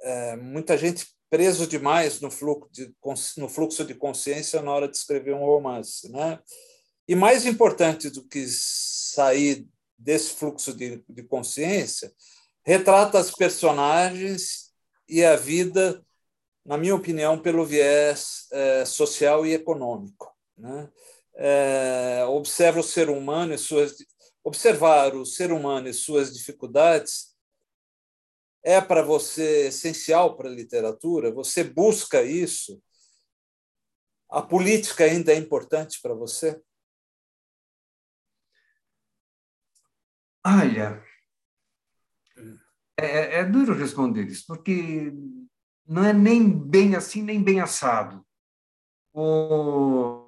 [0.00, 2.94] é muita gente preso demais no fluxo, de,
[3.36, 6.10] no fluxo de consciência na hora de escrever um romance.
[6.10, 6.38] Né?
[7.06, 9.66] E mais importante do que sair
[9.98, 12.12] desse fluxo de, de consciência,
[12.64, 14.72] retrata as personagens
[15.08, 16.04] e a vida,
[16.64, 20.32] na minha opinião, pelo viés é, social e econômico.
[20.56, 20.88] Né?
[21.34, 23.94] É, observa o ser humano e suas
[24.44, 27.27] observar o ser humano e suas dificuldades
[28.68, 31.32] é para você essencial para a literatura.
[31.32, 32.82] Você busca isso.
[34.28, 36.62] A política ainda é importante para você?
[40.46, 41.02] Olha,
[43.00, 45.14] é, é, é duro responder isso, porque
[45.86, 48.22] não é nem bem assim, nem bem assado.
[49.14, 50.26] O...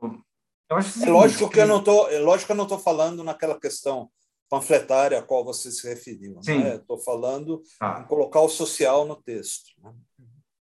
[0.70, 2.78] Eu acho é lógico que, que eu não tô, é lógico que eu não estou
[2.78, 4.10] falando naquela questão
[4.50, 6.40] panfletária a qual você se referiu.
[6.40, 7.04] Estou né?
[7.04, 8.00] falando ah.
[8.00, 9.70] em colocar o social no texto.
[9.80, 9.94] Né?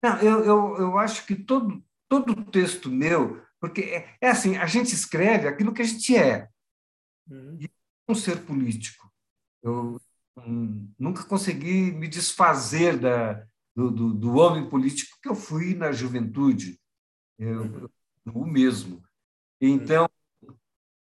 [0.03, 4.67] Não, eu, eu, eu acho que todo, todo texto meu, porque é, é assim, a
[4.67, 6.49] gente escreve aquilo que a gente é.
[7.31, 7.59] Uhum.
[7.61, 7.71] E
[8.09, 9.09] um ser político.
[9.63, 10.01] Eu
[10.99, 13.35] nunca consegui me desfazer da,
[13.75, 16.81] do, do, do, homem político que eu fui na juventude,
[17.39, 17.91] eu,
[18.33, 19.03] o mesmo.
[19.61, 20.09] Então,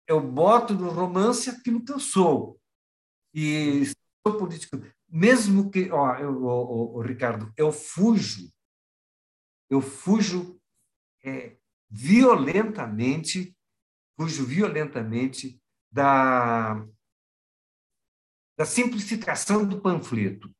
[0.10, 2.60] eu boto no romance aquilo que eu sou.
[3.32, 3.86] E
[4.26, 4.82] sou político.
[5.08, 8.52] Mesmo que, ó, eu, ó, ó, Ricardo, eu fujo,
[9.69, 10.60] eu fujo
[11.24, 13.56] é, violentamente,
[14.19, 16.84] fujo violentamente da,
[18.58, 20.52] da simplificação do panfleto.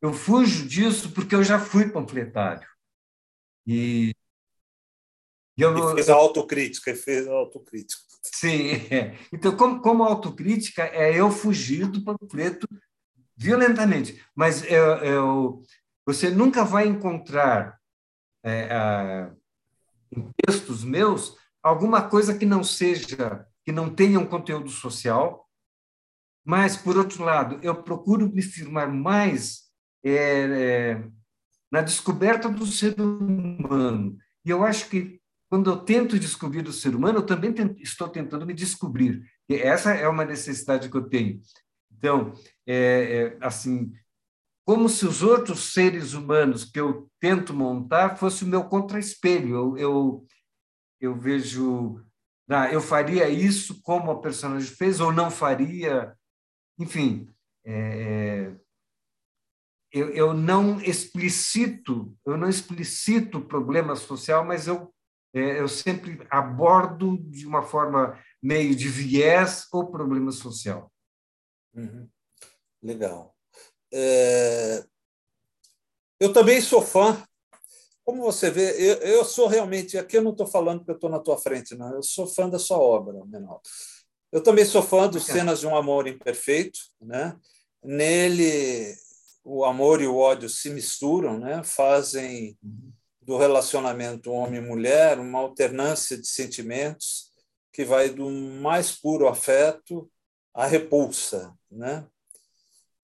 [0.00, 2.66] Eu fujo disso porque eu já fui panfletário.
[3.66, 4.14] E,
[5.58, 8.07] e eu, e fez a autocrítica, fez a autocrítica.
[8.32, 8.72] Sim.
[9.32, 12.66] Então, como, como autocrítica, é eu fugir do panfleto
[13.36, 14.22] violentamente.
[14.34, 15.62] Mas eu, eu,
[16.06, 17.78] você nunca vai encontrar
[18.42, 19.30] é, a,
[20.10, 25.48] em textos meus alguma coisa que não seja, que não tenha um conteúdo social,
[26.48, 29.64] mas, por outro lado, eu procuro me firmar mais
[30.02, 31.08] é, é,
[31.70, 34.16] na descoberta do ser humano.
[34.42, 38.08] E eu acho que, quando eu tento descobrir o ser humano, eu também tento, estou
[38.08, 39.22] tentando me descobrir.
[39.48, 41.40] E essa é uma necessidade que eu tenho.
[41.90, 42.32] Então,
[42.66, 43.92] é, é, assim,
[44.64, 49.54] como se os outros seres humanos que eu tento montar fosse o meu contra-espelho.
[49.54, 50.26] Eu, eu,
[51.00, 52.04] eu vejo,
[52.48, 56.14] ah, eu faria isso como a personagem fez ou não faria.
[56.78, 57.28] Enfim,
[57.64, 58.52] é,
[59.90, 64.97] eu, eu não explicito, eu não explicito o problema social, mas eu, é,
[65.40, 70.92] eu sempre abordo de uma forma meio de viés o problema social.
[71.74, 72.08] Uhum.
[72.82, 73.34] Legal.
[73.92, 74.84] É...
[76.20, 77.22] Eu também sou fã.
[78.04, 79.98] Como você vê, eu, eu sou realmente.
[79.98, 81.94] Aqui eu não estou falando que eu estou na tua frente, não.
[81.94, 83.60] Eu sou fã da sua obra, Menal.
[84.32, 86.78] Eu também sou fã dos Cenas de um Amor Imperfeito.
[87.00, 87.36] Né?
[87.82, 88.94] Nele,
[89.44, 91.62] o amor e o ódio se misturam, né?
[91.62, 92.58] fazem
[93.28, 97.30] do relacionamento homem-mulher uma alternância de sentimentos
[97.70, 100.10] que vai do mais puro afeto
[100.54, 101.54] à repulsa.
[101.70, 102.08] Né?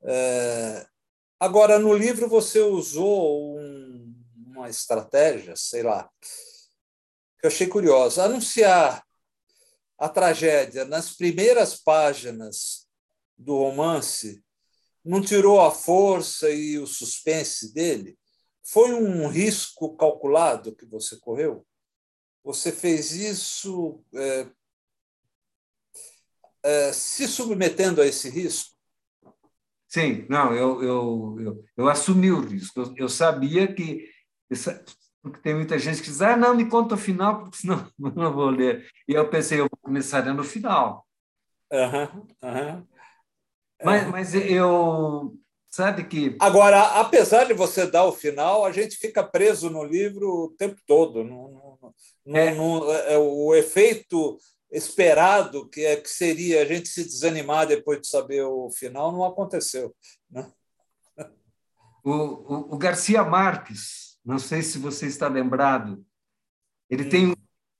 [0.02, 0.86] É...
[1.38, 4.14] Agora, no livro, você usou um,
[4.46, 6.08] uma estratégia, sei lá,
[7.38, 8.24] que eu achei curiosa.
[8.24, 9.04] Anunciar
[9.98, 12.88] a tragédia nas primeiras páginas
[13.36, 14.42] do romance
[15.04, 18.16] não tirou a força e o suspense dele?
[18.66, 21.66] Foi um risco calculado que você correu?
[22.42, 24.46] Você fez isso é,
[26.62, 28.74] é, se submetendo a esse risco?
[29.86, 32.80] Sim, não, eu, eu, eu, eu assumi o risco.
[32.80, 34.10] Eu, eu sabia que.
[35.22, 38.10] Porque tem muita gente que diz, ah, não, me conta o final, porque senão eu
[38.12, 38.88] não vou ler.
[39.06, 41.06] E eu pensei, eu vou começar no final.
[41.70, 42.86] Uhum, uhum.
[43.82, 45.36] Mas, mas eu.
[45.74, 46.36] Sabe que.
[46.38, 50.80] Agora, apesar de você dar o final, a gente fica preso no livro o tempo
[50.86, 51.24] todo.
[51.24, 51.90] No,
[52.24, 52.54] no, é.
[52.54, 54.38] no é, o efeito
[54.70, 59.24] esperado, que, é, que seria a gente se desanimar depois de saber o final, não
[59.24, 59.92] aconteceu.
[60.30, 60.48] Né?
[62.06, 66.04] O, o, o Garcia Marques, não sei se você está lembrado,
[66.90, 67.08] ele hum.
[67.08, 67.36] tem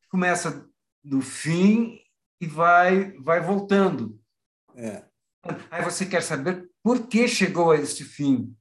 [0.09, 0.67] começa
[1.03, 2.01] do fim
[2.41, 4.19] e vai vai voltando.
[4.75, 5.05] É.
[5.71, 8.55] Aí você quer saber por que chegou a este fim.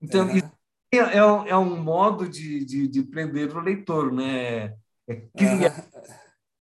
[0.00, 0.38] Então, é.
[0.92, 4.74] é, é, é um modo de, de, de, prender o leitor, né?
[5.08, 5.88] É criar,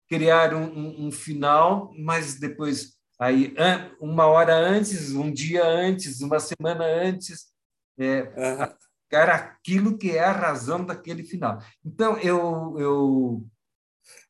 [0.08, 3.54] criar um, um, um, final, mas depois, aí,
[4.00, 7.48] uma hora antes, um dia antes, uma semana antes,
[7.98, 9.22] é, uhum.
[9.32, 11.62] aquilo que é a razão daquele final.
[11.84, 13.48] Então, eu, eu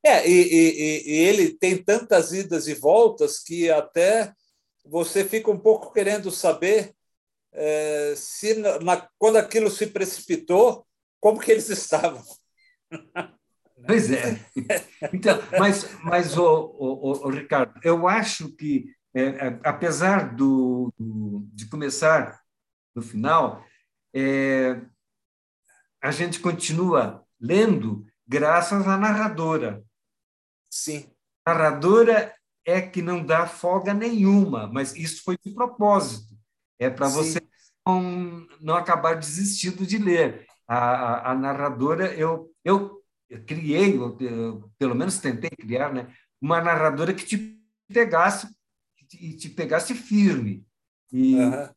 [0.04, 4.34] é, e, e, e, ele tem tantas idas e voltas que até
[4.90, 6.94] você fica um pouco querendo saber
[7.54, 10.86] é, se na, quando aquilo se precipitou,
[11.20, 12.24] como que eles estavam.
[13.86, 14.40] Pois é.
[15.14, 21.48] Então, mas, mas o, o, o Ricardo, eu acho que, é, é, apesar do, do,
[21.54, 22.42] de começar
[22.96, 23.64] no final,
[24.14, 24.82] é,
[26.02, 29.84] a gente continua lendo graças à narradora.
[30.70, 31.10] Sim.
[31.46, 32.36] A narradora
[32.68, 36.38] é que não dá folga nenhuma, mas isso foi de propósito.
[36.78, 37.42] É para você
[37.88, 40.46] não, não acabar desistindo de ler.
[40.68, 43.02] A, a, a narradora, eu, eu,
[43.46, 47.58] criei, eu, eu, pelo menos tentei criar, né, uma narradora que te
[47.88, 48.50] pegasse
[49.14, 50.68] e te pegasse firme.
[51.10, 51.70] E, uhum.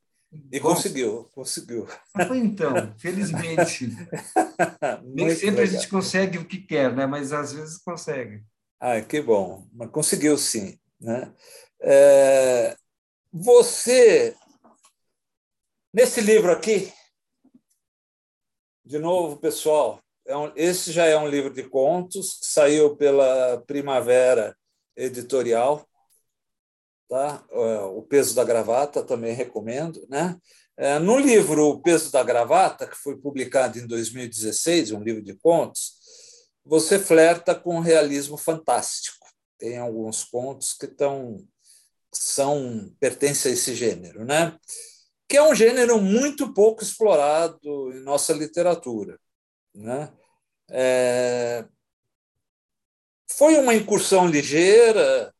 [0.50, 1.86] e bom, conseguiu, conseguiu.
[2.34, 3.96] Então, felizmente.
[5.06, 5.62] Nem sempre legal.
[5.62, 7.06] a gente consegue o que quer, né?
[7.06, 8.42] mas às vezes consegue.
[8.80, 10.79] Ah, que bom, mas conseguiu sim.
[11.00, 11.32] Né?
[11.80, 12.76] É,
[13.32, 14.36] você,
[15.92, 16.92] nesse livro aqui,
[18.84, 23.62] de novo, pessoal, é um, esse já é um livro de contos, que saiu pela
[23.66, 24.56] Primavera
[24.96, 25.86] editorial.
[27.08, 27.44] Tá?
[27.94, 30.06] O Peso da Gravata também recomendo.
[30.08, 30.36] Né?
[30.76, 35.34] É, no livro O Peso da Gravata, que foi publicado em 2016, um livro de
[35.34, 35.94] contos,
[36.64, 39.19] você flerta com o realismo fantástico.
[39.60, 41.46] Tem alguns contos que estão
[42.12, 44.58] são pertencem a esse gênero, né?
[45.28, 49.18] Que é um gênero muito pouco explorado em nossa literatura,
[49.72, 50.12] né?
[50.68, 51.64] É...
[53.30, 55.32] Foi uma incursão ligeira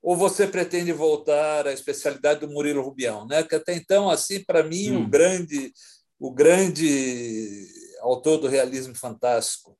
[0.00, 3.42] ou você pretende voltar à especialidade do Murilo Rubião, né?
[3.42, 5.04] Que até então, assim, para mim, hum.
[5.04, 5.72] o grande,
[6.18, 7.66] o grande
[8.02, 9.76] autor do realismo fantástico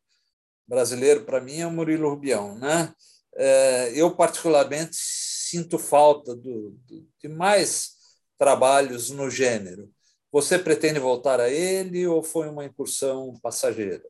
[0.67, 2.93] brasileiro, para mim, é o Murilo Rubião, né?
[3.37, 7.95] É, eu particularmente sinto falta do, do, de mais
[8.39, 9.91] trabalhos no gênero.
[10.33, 14.03] Você pretende voltar a ele ou foi uma incursão passageira?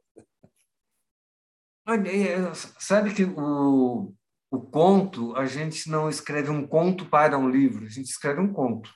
[1.86, 4.14] É, sabe que o,
[4.50, 8.52] o conto, a gente não escreve um conto para um livro, a gente escreve um
[8.52, 8.90] conto.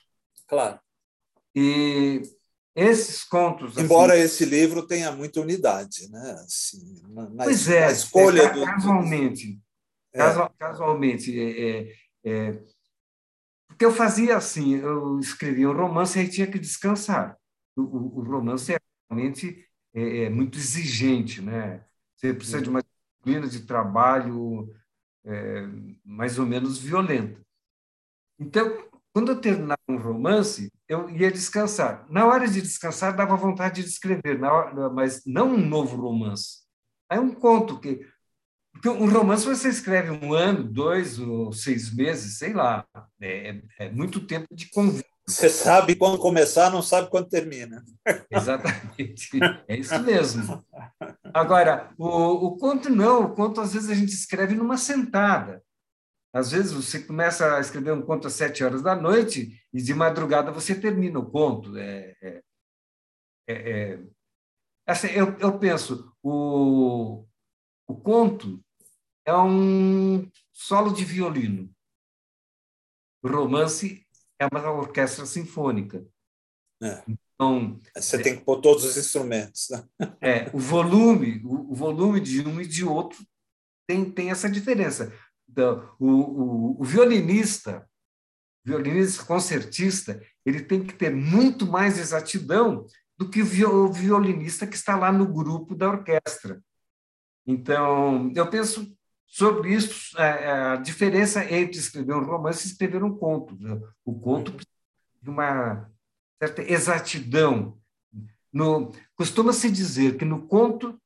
[0.47, 0.79] Claro.
[1.55, 2.23] E
[2.75, 3.73] esses contos.
[3.73, 6.31] Assim, Embora assim, esse livro tenha muita unidade, né?
[6.43, 8.65] Assim, na, pois é, na escolha é, do.
[8.65, 9.59] Casualmente.
[10.13, 10.19] É.
[10.57, 11.39] Casualmente.
[11.39, 12.63] É, é, é,
[13.67, 17.37] porque eu fazia assim: eu escrevia um romance e tinha que descansar.
[17.75, 18.79] O, o, o romance é
[19.09, 21.85] realmente é, é, muito exigente, né?
[22.15, 24.73] Você precisa de uma disciplina de trabalho
[25.25, 25.67] é,
[26.03, 27.39] mais ou menos violenta.
[28.37, 32.05] Então, quando eu terminava um romance, eu ia descansar.
[32.09, 36.63] Na hora de descansar, dava vontade de escrever, hora, mas não um novo romance.
[37.09, 38.05] Aí um conto que
[38.79, 42.87] porque um romance você escreve um ano, dois ou seis meses, sei lá.
[43.21, 45.03] É, é muito tempo de convívio.
[45.27, 47.83] Você sabe quando começar, não sabe quando termina.
[48.31, 49.37] Exatamente.
[49.67, 50.65] É isso mesmo.
[51.33, 53.25] Agora, o, o conto não.
[53.25, 55.61] O conto, às vezes, a gente escreve numa sentada.
[56.33, 59.93] Às vezes, você começa a escrever um conto às sete horas da noite e, de
[59.93, 61.77] madrugada, você termina o conto.
[61.77, 62.41] É, é,
[63.45, 63.99] é,
[64.87, 67.25] é assim, eu, eu penso, o,
[67.85, 68.63] o conto
[69.25, 71.69] é um solo de violino.
[73.23, 74.05] Romance
[74.39, 76.05] é uma orquestra sinfônica.
[76.81, 77.03] É.
[77.35, 79.67] Então, você é, tem que pôr todos os instrumentos.
[79.69, 79.83] Né?
[80.21, 83.25] É, o volume, o, o, volume de um e de outro
[83.87, 85.13] tem, tem essa diferença.
[85.49, 87.89] Então, o, o, o violinista,
[88.65, 92.85] violinista concertista, ele tem que ter muito mais exatidão
[93.17, 96.61] do que o violinista que está lá no grupo da orquestra.
[97.45, 98.95] Então, eu penso
[99.29, 103.55] sobre isso, é, é, a diferença entre escrever um romance e escrever um conto.
[103.59, 103.79] Né?
[104.03, 104.75] O conto precisa
[105.21, 105.89] de uma
[106.41, 107.79] certa exatidão.
[108.51, 110.99] No, costuma-se dizer que no conto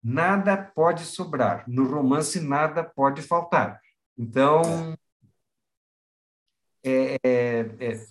[0.00, 3.80] nada pode sobrar, no romance nada pode faltar.
[4.16, 4.96] Então,
[6.84, 8.06] é, é, é,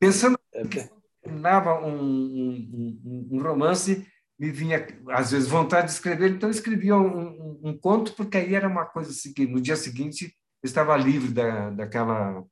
[0.00, 0.36] pensando
[0.68, 0.90] que
[1.22, 4.04] terminava um, um, um, romance,
[4.42, 8.56] me vinha, às vezes, vontade de escrever, então eu escrevia um, um, conto, porque aí
[8.56, 12.44] era uma coisa assim, que no dia seguinte eu estava livre da, daquela,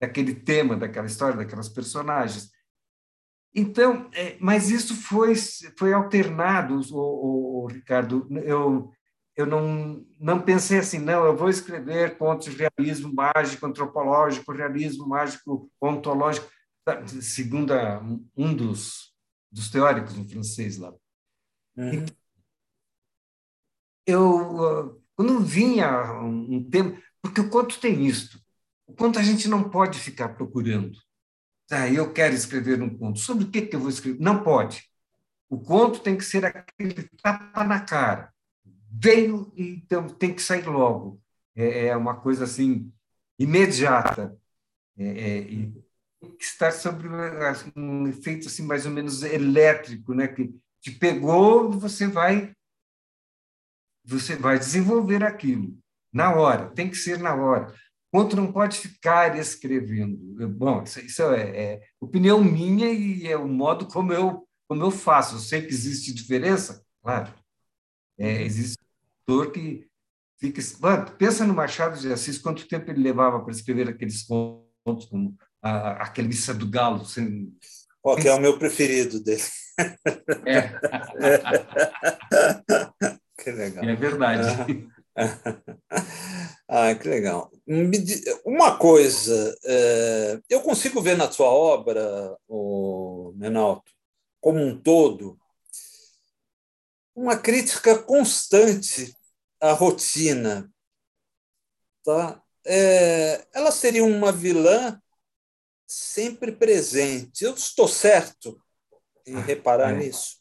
[0.00, 2.50] daquele tema, daquela história, daquelas personagens.
[3.54, 5.34] Então, é, mas isso foi,
[5.78, 8.26] foi alternado, o, o, o, Ricardo.
[8.42, 8.90] Eu,
[9.36, 15.06] eu não, não pensei assim, não, eu vou escrever contos de realismo mágico, antropológico, realismo
[15.06, 16.48] mágico, ontológico,
[17.20, 18.02] segundo a,
[18.34, 19.12] um dos,
[19.52, 20.90] dos teóricos em francês lá.
[21.78, 22.06] Uhum.
[24.04, 28.40] Eu, quando vinha um tema, porque o conto tem isto,
[28.86, 30.98] o conto a gente não pode ficar procurando.
[31.70, 33.18] Ah, eu quero escrever um conto.
[33.18, 34.18] Sobre o que, que eu vou escrever?
[34.20, 34.88] Não pode.
[35.48, 38.32] O conto tem que ser aquele tapa na cara.
[38.90, 41.20] Veio e então, tem que sair logo.
[41.54, 42.92] É, é uma coisa assim
[43.38, 44.36] imediata.
[44.96, 45.42] É, é,
[46.20, 47.08] tem que estar sobre
[47.76, 50.26] um efeito assim mais ou menos elétrico, né?
[50.26, 50.52] Que
[50.88, 52.52] te pegou, você vai
[54.04, 55.76] você vai desenvolver aquilo
[56.12, 57.74] na hora, tem que ser na hora.
[58.10, 60.16] Outro não pode ficar escrevendo.
[60.48, 64.90] Bom, isso, isso é, é, opinião minha e é o modo como eu como eu
[64.90, 65.36] faço.
[65.36, 67.32] Eu sei que existe diferença, claro.
[68.18, 68.78] É, existe
[69.26, 69.86] autor que
[70.38, 70.60] fica.
[71.18, 75.70] Pensa no Machado de Assis, quanto tempo ele levava para escrever aqueles contos, como a,
[75.70, 77.04] a, aquela missa do galo.
[77.04, 77.54] Sem...
[78.00, 79.42] Qual que é o meu preferido dele?
[80.46, 80.68] É.
[83.42, 83.84] que legal.
[83.84, 84.88] É verdade.
[86.68, 87.50] ah, que legal.
[88.44, 93.92] Uma coisa, é, eu consigo ver na sua obra, o Menalto,
[94.40, 95.38] como um todo,
[97.14, 99.14] uma crítica constante
[99.60, 100.70] à rotina,
[102.04, 102.42] tá?
[102.68, 105.00] é, elas teriam uma vilã
[105.86, 107.42] sempre presente.
[107.42, 108.60] Eu estou certo
[109.28, 109.98] em ah, reparar é.
[109.98, 110.38] nisso?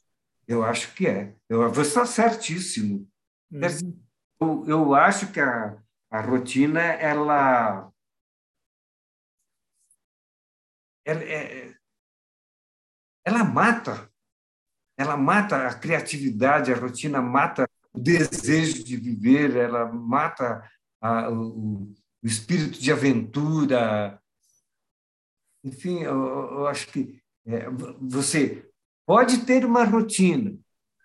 [0.47, 1.35] Eu acho que é.
[1.49, 3.07] Eu, você está certíssimo.
[3.51, 3.99] Uhum.
[4.39, 5.77] Eu, eu acho que a,
[6.09, 7.91] a rotina, ela,
[11.05, 11.73] ela, é,
[13.25, 14.09] ela mata.
[14.97, 20.67] Ela mata a criatividade, a rotina mata o desejo de viver, ela mata
[21.01, 24.21] a, o, o espírito de aventura.
[25.63, 26.15] Enfim, eu,
[26.51, 27.69] eu acho que é,
[27.99, 28.66] você
[29.07, 30.53] pode ter uma rotina.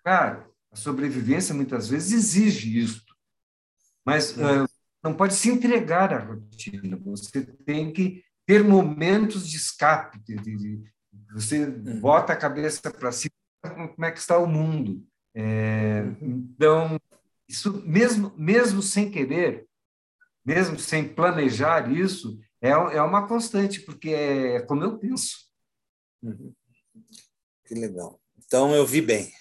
[0.03, 3.01] Claro, a sobrevivência muitas vezes exige isso,
[4.05, 4.67] mas uh,
[5.01, 6.97] não pode se entregar à rotina.
[7.05, 10.19] Você tem que ter momentos de escape.
[10.19, 10.83] De, de,
[11.31, 12.01] você uhum.
[12.01, 15.01] bota a cabeça para cima, como é que está o mundo.
[15.33, 16.49] É, uhum.
[16.53, 16.99] então,
[17.47, 19.65] isso mesmo, mesmo sem querer,
[20.45, 25.37] mesmo sem planejar isso, é, é uma constante, porque é como eu penso.
[27.73, 28.19] Que legal.
[28.45, 29.33] Então, eu vi bem.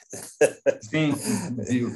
[0.89, 1.13] Sim,
[1.69, 1.93] viu.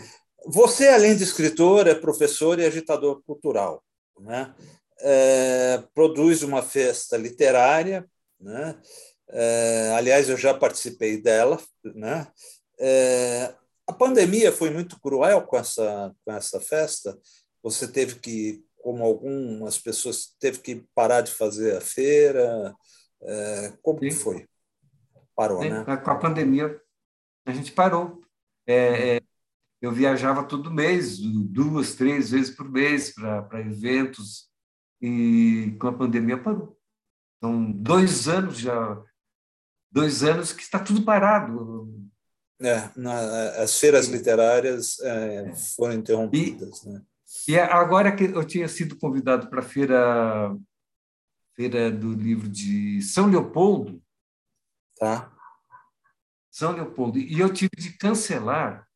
[0.49, 3.82] Você, além de escritor, é professor e agitador cultural.
[4.20, 4.55] Né?
[5.01, 8.07] É, produz uma festa literária,
[8.39, 8.78] né?
[9.28, 11.59] É, aliás, eu já participei dela.
[11.82, 12.26] Né?
[12.78, 13.55] É,
[13.87, 17.18] a pandemia foi muito cruel com essa, com essa festa.
[17.62, 22.74] Você teve que, como algumas pessoas, teve que parar de fazer a feira.
[23.22, 24.09] É, como Sim.
[24.09, 24.47] que foi?
[25.37, 25.84] Parou, Sim, né?
[25.84, 26.80] Com a pandemia,
[27.45, 28.22] a gente parou.
[28.66, 29.20] É, é,
[29.80, 34.49] eu viajava todo mês, duas, três vezes por mês para eventos,
[35.01, 36.76] e com a pandemia parou.
[37.37, 39.03] Então, dois anos já,
[39.93, 41.93] dois anos que está tudo parado.
[42.61, 46.82] É, na, as feiras literárias é, foram interrompidas.
[46.82, 47.03] E, né?
[47.49, 50.57] e agora que eu tinha sido convidado para a feira,
[51.55, 54.03] feira do livro de São Leopoldo,
[54.99, 55.32] tá?
[56.51, 58.86] São Leopoldo, e eu tive de cancelar,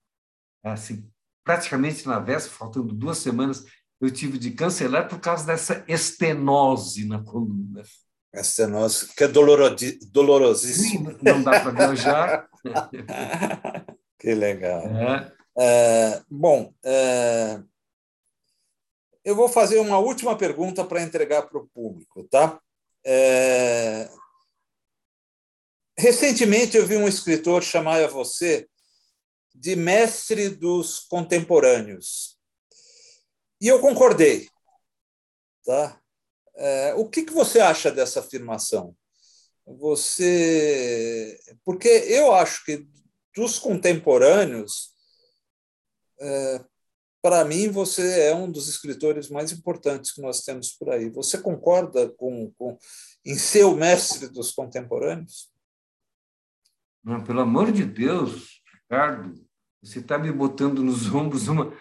[0.65, 1.11] assim,
[1.45, 3.65] praticamente na véspera, faltando duas semanas,
[4.01, 7.83] eu tive de cancelar por causa dessa estenose na coluna.
[8.33, 11.11] Estenose, que é dolorosíssimo.
[11.11, 12.49] Sim, não dá para viajar.
[14.19, 14.83] que legal.
[14.87, 15.41] É.
[15.59, 17.61] É, bom, é,
[19.25, 22.59] eu vou fazer uma última pergunta para entregar para o público, tá?
[26.01, 28.67] Recentemente eu vi um escritor chamar a você
[29.55, 32.39] de mestre dos contemporâneos.
[33.61, 34.49] E eu concordei.
[35.63, 36.01] Tá?
[36.57, 38.97] É, o que, que você acha dessa afirmação?
[39.67, 41.39] Você.
[41.67, 42.89] Porque eu acho que
[43.37, 44.95] dos contemporâneos,
[46.19, 46.65] é,
[47.21, 51.11] para mim, você é um dos escritores mais importantes que nós temos por aí.
[51.11, 52.79] Você concorda com, com
[53.23, 55.51] em ser o mestre dos contemporâneos?
[57.05, 59.35] Não, pelo amor de Deus, Ricardo,
[59.83, 61.73] você está me botando nos ombros uma,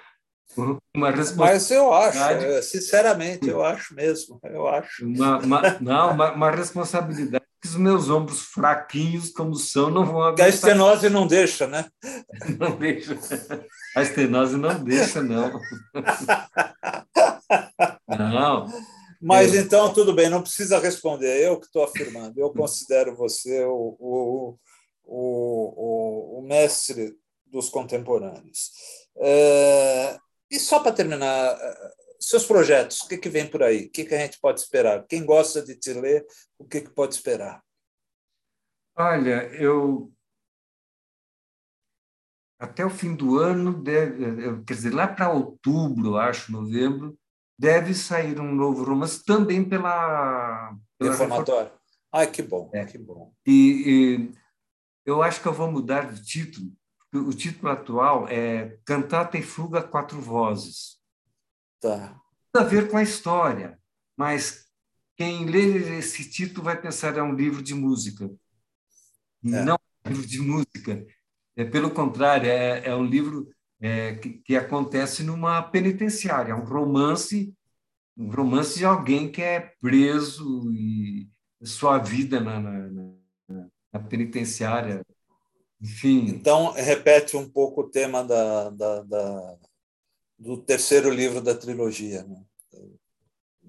[0.95, 1.38] uma responsabilidade.
[1.38, 5.05] Mas eu acho, sinceramente, eu acho mesmo, eu acho.
[5.05, 10.24] Uma, uma, não, uma, uma, responsabilidade que os meus ombros fraquinhos como são não vão
[10.24, 10.45] aguentar.
[10.45, 11.86] A estenose não deixa, né?
[12.57, 13.17] Não deixa.
[13.95, 15.59] A estenose não deixa, não.
[18.07, 18.67] Não.
[19.22, 19.61] Mas eu...
[19.61, 21.45] então, tudo bem, não precisa responder.
[21.45, 22.39] Eu que estou afirmando.
[22.39, 24.57] Eu considero você o, o,
[25.10, 28.72] o, o, o mestre dos contemporâneos.
[29.18, 30.18] É,
[30.51, 31.57] e só para terminar,
[32.20, 33.86] seus projetos, o que, que vem por aí?
[33.86, 35.05] O que, que a gente pode esperar?
[35.07, 36.26] Quem gosta de te ler,
[36.57, 37.64] o que, que pode esperar?
[38.95, 40.12] Olha, eu.
[42.60, 47.18] Até o fim do ano, deve, quer dizer, lá para outubro, acho, novembro,
[47.57, 50.76] deve sair um novo romance também pela.
[50.97, 51.72] pela Reformatório.
[52.12, 52.86] Ai, que bom, é.
[52.86, 53.34] que bom.
[53.45, 54.34] E, e,
[55.06, 56.72] eu acho que eu vou mudar de título,
[57.14, 61.00] o título atual é Cantata e Fuga Quatro Vozes.
[61.80, 62.20] Tá.
[62.52, 63.80] Tem a ver com a história,
[64.16, 64.68] mas
[65.16, 68.26] quem lê esse título vai pensar é um livro de música.
[68.26, 69.64] É.
[69.64, 71.06] Não é um livro de música.
[71.56, 73.50] É, pelo contrário, é, é um livro
[73.82, 77.54] é, que, que, acontece numa penitenciária, é um romance,
[78.16, 81.30] um romance de alguém que é preso e
[81.64, 83.18] sua vida na, na, na,
[83.92, 85.02] na penitenciária
[85.82, 86.28] enfim.
[86.28, 89.56] Então, repete um pouco o tema da, da, da
[90.38, 92.24] do terceiro livro da trilogia.
[92.24, 92.42] Né?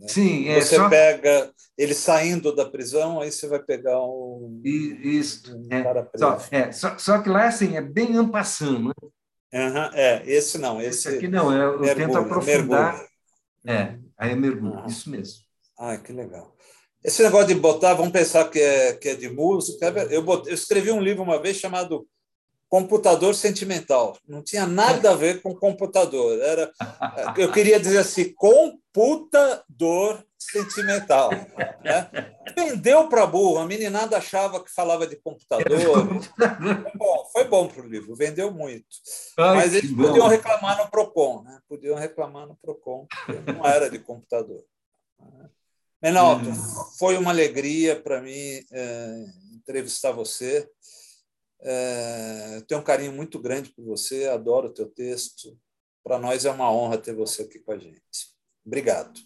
[0.09, 0.89] Sim, é você só...
[0.89, 6.09] pega ele saindo da prisão, aí você vai pegar um, isso um é.
[6.16, 8.89] Só, é, só, só, que lá assim é bem ampassando.
[8.89, 9.68] Né?
[9.68, 13.05] Uhum, é, esse não, esse, esse aqui não, eu, eu tento aprofundar.
[13.66, 15.45] É, Aí é mergulho, isso mesmo.
[15.79, 16.55] Ah, que legal.
[17.03, 19.86] Esse negócio de botar, vamos pensar que é, que é de música.
[20.11, 22.07] Eu, botei, eu escrevi um livro uma vez chamado
[22.68, 24.16] Computador Sentimental.
[24.28, 26.38] Não tinha nada a ver com computador.
[26.40, 26.70] Era,
[27.36, 31.30] eu queria dizer assim, computador sentimental.
[31.82, 32.11] Né?
[32.55, 33.59] Vendeu para burro.
[33.59, 36.07] A meninada achava que falava de computador.
[36.96, 38.86] bom, foi bom para o livro, vendeu muito.
[39.38, 41.42] Ai, Mas eles podiam reclamar no PROCON.
[41.42, 41.59] Né?
[41.68, 43.07] Podiam reclamar no PROCON,
[43.46, 44.62] não era de computador.
[46.03, 46.55] Menaldo, hum.
[46.98, 50.68] foi uma alegria para mim é, entrevistar você.
[51.62, 55.59] É, tenho um carinho muito grande por você, adoro o teu texto.
[56.03, 58.01] Para nós é uma honra ter você aqui com a gente.
[58.64, 59.20] Obrigado.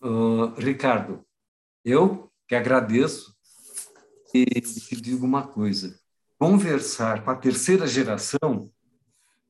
[0.00, 1.24] Uh, Ricardo,
[1.84, 3.34] eu que agradeço
[4.32, 5.98] e te digo uma coisa.
[6.38, 8.70] Conversar com a terceira geração,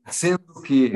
[0.06, 0.92] sendo que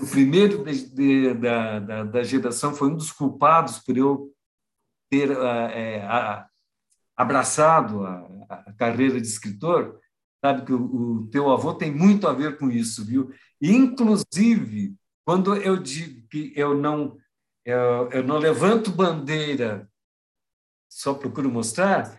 [0.00, 4.32] o primeiro de, de, da, da, da, geração foi um dos culpados por eu
[5.12, 6.48] ter é, a,
[7.14, 10.00] abraçado a, a, carreira de escritor,
[10.42, 13.30] sabe que o, o, teu avô tem muito a ver com isso, viu?
[13.60, 17.18] Inclusive, quando eu digo que eu não
[17.62, 19.86] eu, eu não levanto bandeira,
[20.90, 22.18] só procuro mostrar,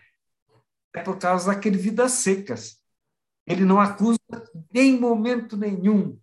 [0.94, 2.78] é por causa daquele Vidas Secas.
[3.48, 4.20] Ele não acusa
[4.72, 6.18] em momento nenhum.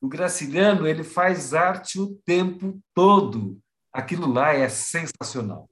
[0.00, 3.62] O Graciliano ele faz arte o tempo todo.
[3.92, 5.71] Aquilo lá é sensacional.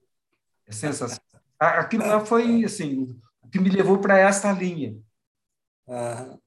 [0.71, 1.21] É sensacional.
[1.59, 4.97] Aquilo lá foi assim, o que me levou para esta linha.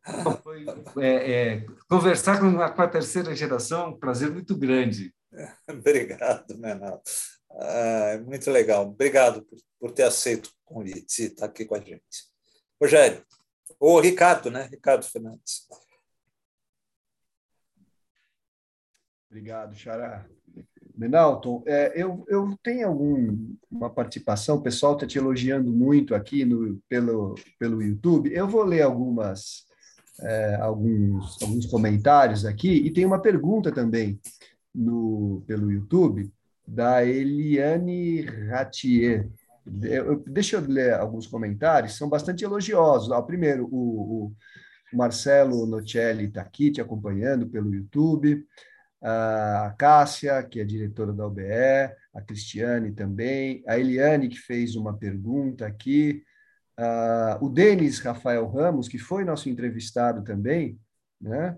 [0.07, 0.65] Então, foi,
[0.97, 5.13] é, é, conversar com a, com a, terceira geração, um prazer muito grande.
[5.69, 7.03] Obrigado, Menal.
[7.51, 8.87] Ah, é muito legal.
[8.87, 12.31] Obrigado por, por ter aceito o convite e estar aqui com a gente.
[12.81, 13.23] Rogério,
[13.77, 14.63] ou Ricardo, né?
[14.71, 15.67] Ricardo Fernandes.
[19.29, 20.25] Obrigado, Xará.
[20.95, 26.79] Menalton, é, eu, eu tenho alguma participação, o pessoal está te elogiando muito aqui no,
[26.87, 28.31] pelo, pelo YouTube.
[28.31, 29.65] Eu vou ler algumas,
[30.21, 34.19] é, alguns, alguns comentários aqui e tem uma pergunta também
[34.73, 36.31] no, pelo YouTube
[36.67, 39.29] da Eliane Ratier.
[39.81, 43.11] Eu, deixa eu ler alguns comentários, são bastante elogiosos.
[43.11, 48.45] Ah, primeiro, o, o Marcelo Nocelli está aqui te acompanhando pelo YouTube
[49.03, 51.43] a Cássia, que é diretora da OBE,
[52.13, 56.23] a Cristiane também, a Eliane, que fez uma pergunta aqui,
[56.79, 60.79] uh, o Denis Rafael Ramos, que foi nosso entrevistado também,
[61.19, 61.57] né?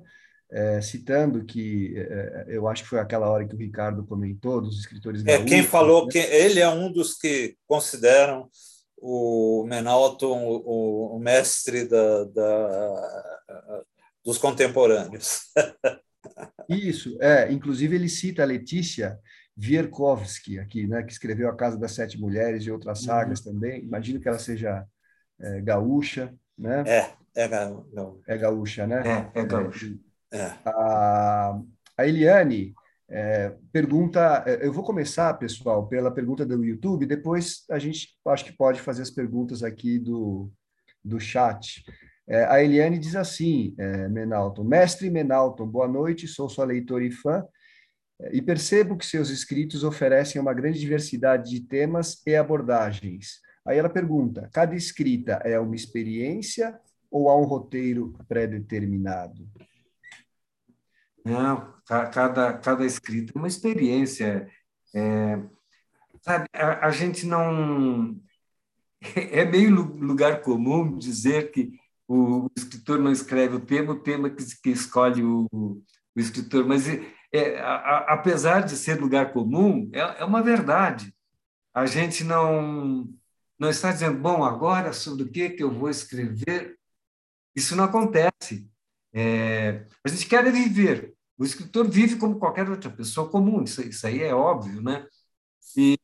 [0.52, 4.80] É, citando que é, eu acho que foi aquela hora que o Ricardo comentou dos
[4.80, 5.44] escritores gaúchos.
[5.44, 6.12] É, quem falou né?
[6.12, 8.48] que ele é um dos que consideram
[8.96, 13.84] o Menalton o, o mestre da, da,
[14.24, 15.52] dos contemporâneos.
[16.70, 17.52] Isso, é.
[17.52, 19.20] Inclusive, ele cita a Letícia
[19.58, 23.06] Wierkowski aqui, né, que escreveu A Casa das Sete Mulheres e outras uhum.
[23.06, 23.54] sagas uhum.
[23.54, 23.84] também.
[23.84, 24.86] Imagino que ela seja
[25.40, 26.84] é, gaúcha, né?
[26.88, 28.20] É, é gaúcha.
[28.28, 29.04] É gaúcha, né?
[29.34, 29.98] É, é gaúcha.
[30.32, 30.54] É.
[30.66, 31.60] A,
[31.98, 32.74] a Eliane
[33.10, 34.44] é, pergunta.
[34.46, 38.82] É, eu vou começar, pessoal, pela pergunta do YouTube, depois a gente acho que pode
[38.82, 40.52] fazer as perguntas aqui do,
[41.04, 41.84] do chat.
[42.28, 47.12] É, a Eliane diz assim, é, Menalton, mestre Menalton, boa noite, sou sua leitora e
[47.12, 47.46] fã,
[48.20, 53.40] é, e percebo que seus escritos oferecem uma grande diversidade de temas e abordagens.
[53.66, 56.80] Aí ela pergunta, cada escrita é uma experiência
[57.12, 59.48] ou há um roteiro pré-determinado?
[61.24, 64.50] Não, cada, cada escrita é uma experiência.
[64.94, 65.40] É,
[66.22, 68.20] sabe, a, a gente não...
[69.16, 71.72] É meio lugar comum dizer que
[72.08, 75.84] o, escritor não escreve o tema, o tema que, que escolhe o, o
[76.16, 76.66] escritor.
[76.66, 76.88] Mas,
[77.34, 81.14] é, a, apesar de ser lugar comum, é, é uma verdade.
[81.74, 83.10] A gente não,
[83.60, 86.78] não está dizendo, bom, agora sobre o que, que eu vou escrever.
[87.56, 88.70] Isso não acontece.
[89.14, 91.14] É, a gente quer viver.
[91.38, 95.06] O escritor vive como qualquer outra pessoa comum, isso, isso aí é óbvio, né?
[95.76, 95.98] E,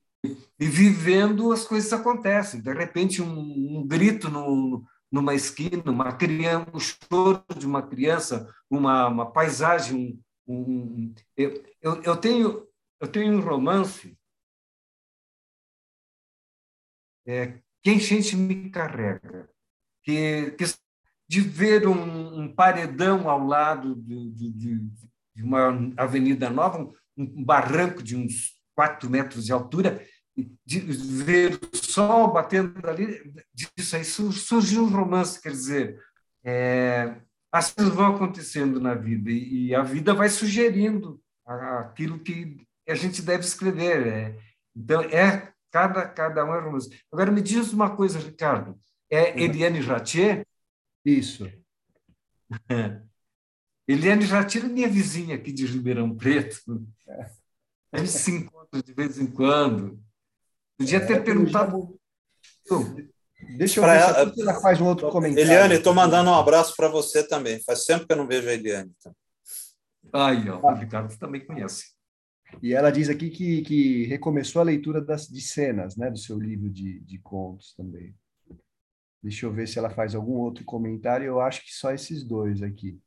[0.60, 2.62] e, vivendo as coisas acontecem.
[2.62, 8.54] De repente, um, um grito no, numa esquina, uma criança, o choro de uma criança,
[8.70, 10.24] uma, uma paisagem.
[10.48, 12.68] Um, um, eu, eu, tenho,
[13.00, 14.18] eu tenho um romance
[17.26, 19.50] é, que enchente me carrega,
[20.04, 20.64] que, que
[21.28, 27.44] de ver um, um paredão ao lado de, de, de, uma avenida nova, um, um
[27.44, 30.06] barranco de uns quatro metros de altura,
[30.66, 36.00] de ver o sol batendo ali, disso aí surgiu um romance, quer dizer,
[36.44, 37.16] é,
[37.52, 43.22] as coisas vão acontecendo na vida e, a vida vai sugerindo aquilo que a gente
[43.22, 44.08] deve escrever.
[44.08, 44.40] É.
[44.76, 46.90] Então, é cada, cada um é romance.
[47.12, 48.80] Agora, me diz uma coisa, Ricardo.
[49.10, 49.40] É uhum.
[49.40, 50.46] Eliane Jatier?
[51.04, 51.52] Isso.
[53.88, 56.88] Eliane Jatier é minha vizinha aqui de Ribeirão Preto.
[57.92, 60.02] A gente se encontra de vez em quando.
[60.82, 62.00] Podia é, ter perguntado.
[63.58, 65.44] Deixa eu pra ver ela, se ela faz um outro comentário.
[65.44, 67.62] Eliane, estou mandando um abraço para você também.
[67.64, 68.92] Faz tempo que eu não vejo a Eliane.
[68.98, 69.16] Então.
[70.14, 71.92] Aí, ó, o Ricardo também conhece.
[72.62, 76.38] E ela diz aqui que, que recomeçou a leitura das, de cenas, né, do seu
[76.38, 78.14] livro de, de contos também.
[79.24, 81.26] Deixa eu ver se ela faz algum outro comentário.
[81.26, 83.00] Eu acho que só esses dois aqui.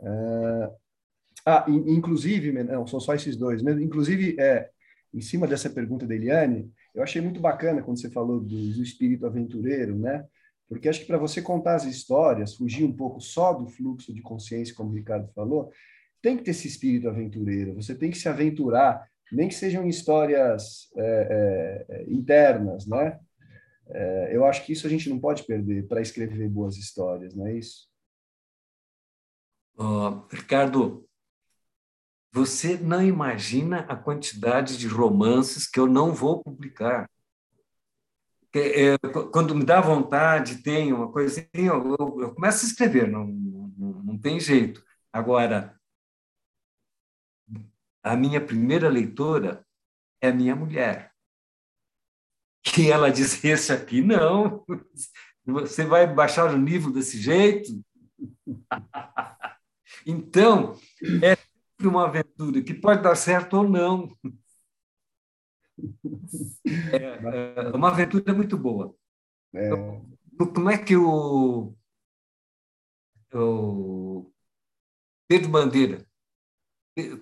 [0.00, 0.76] Uh,
[1.46, 3.62] ah, inclusive, não, são só esses dois.
[3.62, 4.70] Inclusive, é,
[5.12, 8.82] em cima dessa pergunta da Eliane, eu achei muito bacana quando você falou do, do
[8.82, 10.24] espírito aventureiro, né?
[10.68, 14.20] Porque acho que para você contar as histórias, fugir um pouco só do fluxo de
[14.20, 15.70] consciência, como o Ricardo falou,
[16.20, 17.74] tem que ter esse espírito aventureiro.
[17.74, 23.18] Você tem que se aventurar, nem que sejam histórias é, é, é internas, né?
[23.90, 27.46] É, eu acho que isso a gente não pode perder para escrever boas histórias, não
[27.46, 27.88] é isso?
[29.78, 31.07] Uh, Ricardo,
[32.30, 37.10] você não imagina a quantidade de romances que eu não vou publicar.
[38.54, 38.96] É,
[39.32, 41.12] quando me dá vontade, tem uma
[41.52, 44.82] eu, eu começo a escrever, não, não, não tem jeito.
[45.12, 45.78] Agora,
[48.02, 49.64] a minha primeira leitora
[50.20, 51.12] é a minha mulher.
[52.62, 54.64] Que ela diz: Esse aqui não,
[55.44, 57.70] você vai baixar o nível desse jeito?
[60.06, 60.78] então,
[61.22, 61.36] é
[61.86, 64.16] uma aventura que pode dar certo ou não.
[66.92, 68.94] É, é uma aventura muito boa.
[69.54, 69.70] É.
[70.36, 71.74] Como é que o,
[73.32, 74.30] o
[75.28, 76.08] Pedro Bandeira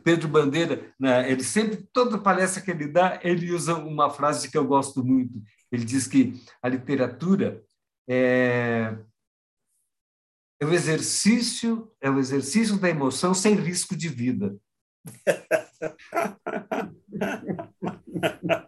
[0.03, 4.57] Pedro Bandeira, né, ele sempre, toda palestra que ele dá, ele usa uma frase que
[4.57, 5.43] eu gosto muito.
[5.71, 7.63] Ele diz que a literatura
[8.09, 8.97] é,
[10.61, 14.57] é o exercício, é o exercício da emoção sem risco de vida.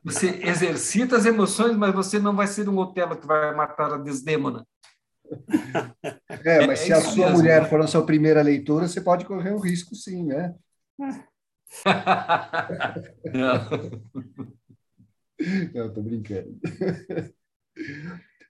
[0.04, 3.98] Você exercita as emoções, mas você não vai ser um Otelo que vai matar a
[3.98, 4.66] Desdêmona.
[6.44, 7.38] É, mas é, se a sua mesmo.
[7.38, 10.54] mulher for a sua primeira leitura, você pode correr um risco, sim, né?
[13.34, 13.68] não.
[15.72, 16.58] Não, tô brincando.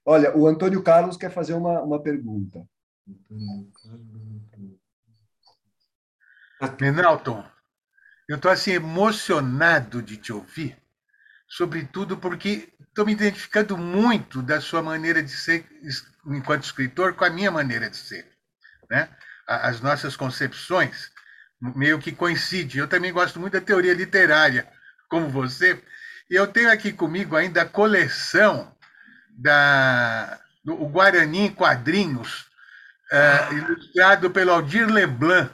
[0.03, 2.65] Olha, o Antônio Carlos quer fazer uma, uma pergunta.
[6.79, 7.45] Menalton,
[8.27, 10.77] eu estou assim emocionado de te ouvir,
[11.47, 15.65] sobretudo porque estou me identificando muito da sua maneira de ser
[16.25, 18.27] enquanto escritor com a minha maneira de ser,
[18.89, 19.09] né?
[19.47, 21.11] As nossas concepções
[21.59, 22.79] meio que coincidem.
[22.79, 24.71] Eu também gosto muito da teoria literária,
[25.09, 25.81] como você,
[26.29, 28.75] e eu tenho aqui comigo ainda a coleção
[29.29, 32.48] da do Guarani em quadrinhos
[33.11, 35.51] uh, ilustrado pelo Aldir Leblanc.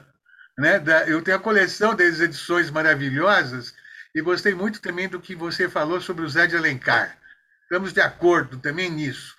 [0.58, 0.80] Né?
[0.80, 3.74] Da, eu tenho a coleção das edições maravilhosas
[4.14, 7.18] e gostei muito também do que você falou sobre o Zé de Alencar.
[7.64, 9.36] Estamos de acordo também nisso.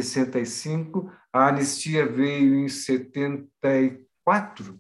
[0.03, 4.79] 65, a anistia veio em 74,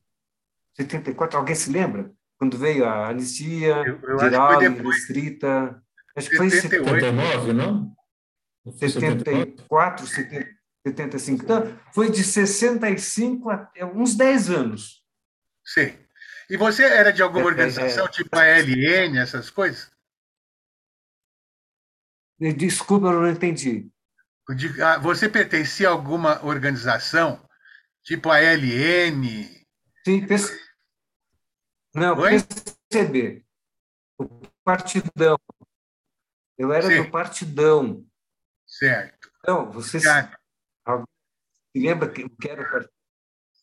[0.74, 2.12] 74, alguém se lembra?
[2.38, 5.82] Quando veio a anistia eu, eu geral e restrita.
[6.16, 7.92] Acho que foi em 79, não?
[8.72, 11.44] 74, 75.
[11.44, 15.02] Então, foi de 65 a uns 10 anos.
[15.64, 15.92] Sim.
[16.48, 19.90] E você era de alguma organização, é, é, tipo a LN, essas coisas?
[22.38, 23.90] Desculpa, eu não entendi.
[24.82, 27.42] Ah, você pertencia a alguma organização,
[28.02, 29.66] tipo a LN?
[30.04, 30.60] Sim, PC...
[31.94, 32.42] não, Oi?
[32.42, 33.44] PCB.
[34.18, 34.28] O
[34.62, 35.38] Partidão.
[36.58, 37.02] Eu era Sim.
[37.02, 38.06] do Partidão.
[38.66, 39.30] Certo.
[39.40, 40.38] Então, você certo.
[41.72, 42.94] se lembra que era o Partidão?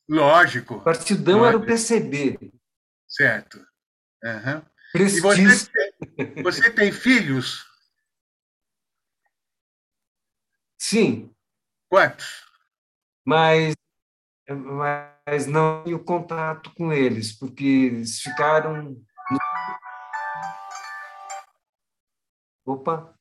[0.10, 0.76] Lógico.
[0.76, 1.48] O Partidão Lógico.
[1.48, 2.52] era o PCB.
[3.08, 3.66] Certo.
[4.24, 4.62] Uhum.
[4.96, 5.44] E você
[6.16, 7.66] tem, você tem filhos?
[10.82, 11.32] Sim.
[11.88, 12.44] Quantos?
[13.24, 13.76] Mas,
[14.50, 19.00] mas não tenho contato com eles, porque eles ficaram.
[22.66, 23.14] Opa!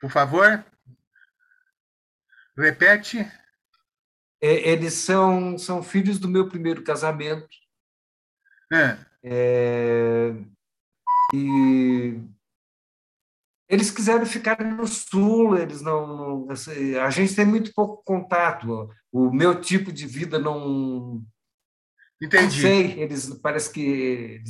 [0.00, 0.64] Por favor,
[2.56, 3.18] repete.
[4.40, 7.46] É, eles são, são filhos do meu primeiro casamento.
[8.72, 8.96] É.
[9.22, 10.30] É,
[11.34, 12.37] e
[13.68, 16.48] eles quiseram ficar no sul, eles não, não,
[17.02, 18.88] a gente tem muito pouco contato.
[19.12, 21.22] O meu tipo de vida não
[22.20, 22.44] Entendi.
[22.44, 24.42] Não sei, eles parece que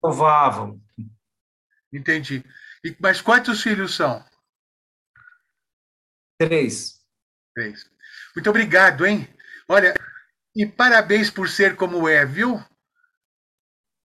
[0.00, 0.80] provavam.
[1.92, 2.44] Entendi.
[2.84, 4.24] E, mas quantos filhos são?
[6.38, 7.04] Três.
[7.54, 7.90] Três.
[8.34, 9.28] Muito obrigado, hein?
[9.68, 9.92] Olha,
[10.54, 12.62] e parabéns por ser como é, viu?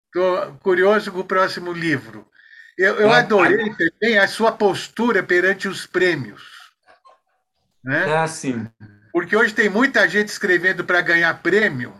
[0.06, 2.30] Estou curioso com o próximo livro.
[2.78, 6.42] Eu, eu adorei também a sua postura perante os prêmios.
[7.84, 8.04] Né?
[8.14, 8.66] Ah, sim.
[9.12, 11.94] Porque hoje tem muita gente escrevendo para ganhar prêmio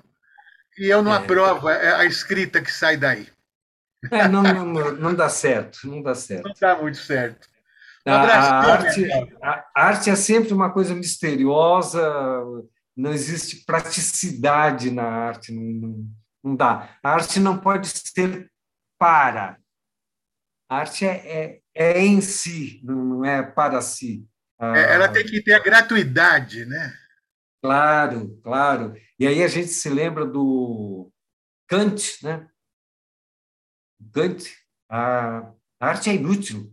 [0.78, 1.18] e eu não é.
[1.18, 3.28] aprovo a escrita que sai daí.
[4.10, 6.44] É, não, não, não dá certo, não dá certo.
[6.44, 7.46] Não dá muito certo.
[8.04, 9.08] Um abraço, a, arte,
[9.42, 12.02] a arte é sempre uma coisa misteriosa,
[12.96, 16.06] não existe praticidade na arte, não, não,
[16.42, 16.96] não dá.
[17.02, 18.50] A arte não pode ser
[18.98, 19.56] para.
[20.72, 24.26] A arte é, é, é em si, não é para si.
[24.58, 26.96] É, ela tem que ter a gratuidade, né?
[27.62, 28.96] Claro, claro.
[29.18, 31.12] E aí a gente se lembra do
[31.68, 32.48] Kant, né?
[34.14, 34.50] Kant,
[34.88, 36.72] a arte é inútil.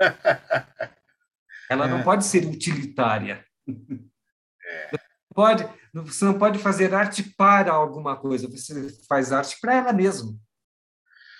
[1.68, 2.02] Ela não é.
[2.02, 3.44] pode ser utilitária.
[3.68, 4.90] É.
[5.34, 10.34] Pode, você não pode fazer arte para alguma coisa, você faz arte para ela mesma.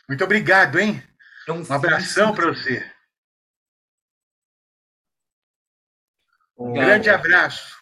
[0.06, 1.02] Muito obrigado, hein?
[1.46, 2.84] É um, um abração para você.
[6.58, 7.76] Um grande abraço.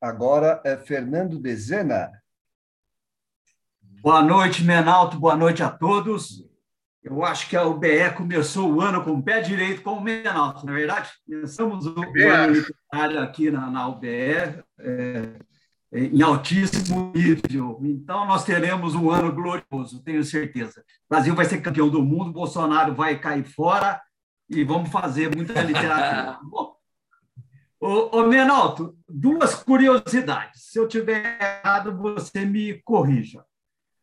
[0.00, 2.10] Agora é Fernando Dezena.
[3.80, 5.18] Boa noite, Menalto.
[5.18, 6.44] Boa noite a todos.
[7.02, 10.66] Eu acho que a UBE começou o ano com o pé direito com o Menalto,
[10.66, 11.10] não é verdade?
[11.24, 14.08] Começamos o, o ano literário aqui na, na UBE
[14.78, 15.38] é,
[15.92, 17.80] em altíssimo nível.
[17.82, 20.80] Então, nós teremos um ano glorioso, tenho certeza.
[20.80, 24.00] O Brasil vai ser campeão do mundo, Bolsonaro vai cair fora
[24.48, 26.38] e vamos fazer muita literatura.
[26.42, 26.80] Bom,
[27.80, 30.64] Ô, ô Menalto, duas curiosidades.
[30.64, 33.42] Se eu tiver errado, você me corrija.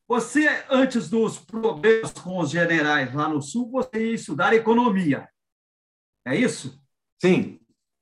[0.08, 5.30] Você, antes dos problemas com os generais lá no Sul, você ia estudar economia.
[6.26, 6.82] É isso?
[7.22, 7.60] Sim.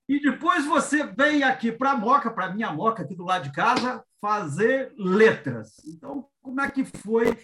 [0.07, 3.45] E depois você vem aqui para a Moca, para a minha Moca, aqui do lado
[3.45, 5.83] de casa, fazer letras.
[5.87, 7.35] Então, como é que foi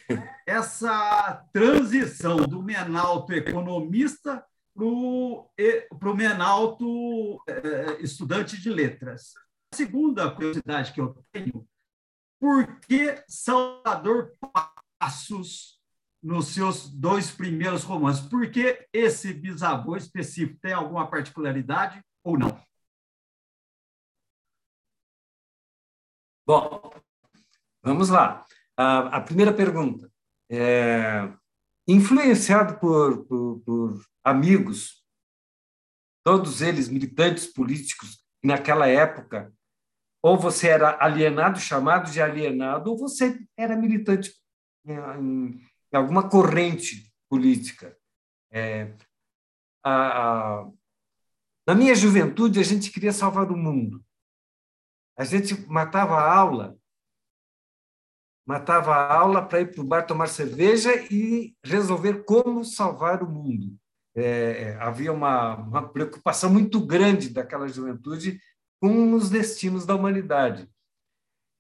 [0.46, 4.86] essa transição do Menalto economista para
[6.10, 9.34] o Menalto, é, estudante de letras.
[9.74, 11.68] A segunda curiosidade que eu tenho,
[12.40, 14.34] por que Salvador
[15.00, 15.80] Passos
[16.24, 18.26] nos seus dois primeiros romances?
[18.28, 22.60] Por que esse bisavô específico tem alguma particularidade ou não?
[26.46, 26.92] Bom,
[27.84, 28.46] vamos lá.
[28.76, 30.12] A, a primeira pergunta.
[30.50, 31.32] É,
[31.88, 35.02] influenciado por, por, por amigos,
[36.24, 39.54] todos eles militantes políticos, naquela época,
[40.22, 44.34] ou você era alienado, chamado de alienado, ou você era militante
[44.86, 47.98] em, em alguma corrente política.
[48.52, 48.94] É,
[49.84, 50.68] a,
[51.72, 54.04] na minha juventude, a gente queria salvar o mundo.
[55.18, 56.78] A gente matava a aula
[58.46, 63.30] matava a aula para ir para o bar tomar cerveja e resolver como salvar o
[63.30, 63.78] mundo.
[64.14, 68.42] É, é, havia uma, uma preocupação muito grande daquela juventude
[68.82, 70.70] com os destinos da humanidade.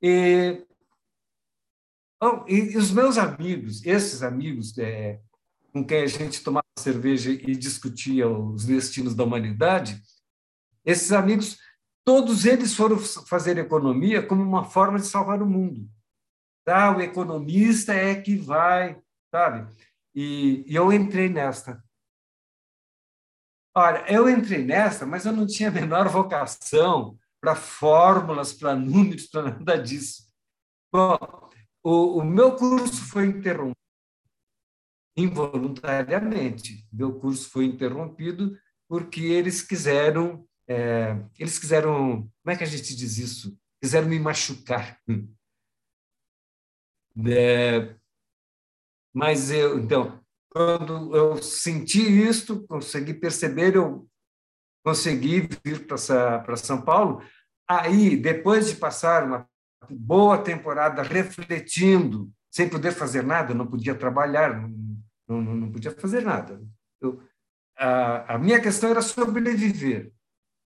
[0.02, 0.66] E,
[2.50, 5.22] e, e os meus amigos, esses amigos é,
[5.72, 10.02] com quem a gente tomava cerveja e discutia os destinos da humanidade,
[10.86, 11.58] esses amigos,
[12.04, 15.90] todos eles foram fazer economia como uma forma de salvar o mundo
[16.64, 16.96] tá?
[16.96, 19.70] o economista é que vai, sabe?
[20.14, 21.84] E, e eu entrei nesta.
[23.76, 29.28] Olha, eu entrei nesta, mas eu não tinha a menor vocação para fórmulas, para números,
[29.28, 30.24] para nada disso.
[30.92, 31.18] Bom,
[31.84, 33.81] o, o meu curso foi interrompido
[35.16, 36.88] involuntariamente.
[36.92, 38.58] Meu curso foi interrompido
[38.88, 43.58] porque eles quiseram, é, eles quiseram, como é que a gente diz isso?
[43.82, 45.00] Quiseram me machucar.
[47.28, 47.94] É,
[49.14, 54.08] mas eu, então, quando eu senti isto, consegui perceber, eu
[54.84, 57.22] consegui vir para São Paulo.
[57.68, 59.48] Aí, depois de passar uma
[59.90, 64.70] boa temporada refletindo, sem poder fazer nada, não podia trabalhar, não,
[65.40, 66.60] não, não podia fazer nada.
[67.00, 67.22] Eu,
[67.78, 70.12] a, a minha questão era sobreviver,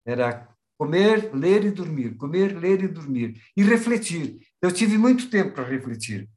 [0.05, 0.47] era
[0.77, 3.41] Comer, ler e dormir, comer, ler e dormir.
[3.57, 4.39] E refletir.
[4.61, 6.29] Eu tive muito tempo para refletir.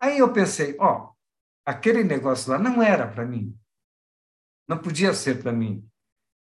[0.00, 1.10] Aí eu pensei, ó,
[1.66, 3.58] aquele negócio lá não era para mim.
[4.68, 5.84] Não podia ser para mim.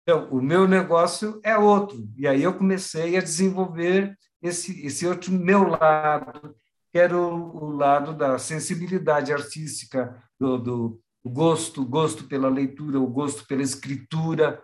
[0.03, 2.09] Então, o meu negócio é outro.
[2.15, 6.55] E aí eu comecei a desenvolver esse, esse outro meu lado,
[6.97, 13.45] era o, o lado da sensibilidade artística, do, do gosto, gosto pela leitura, o gosto
[13.45, 14.63] pela escritura.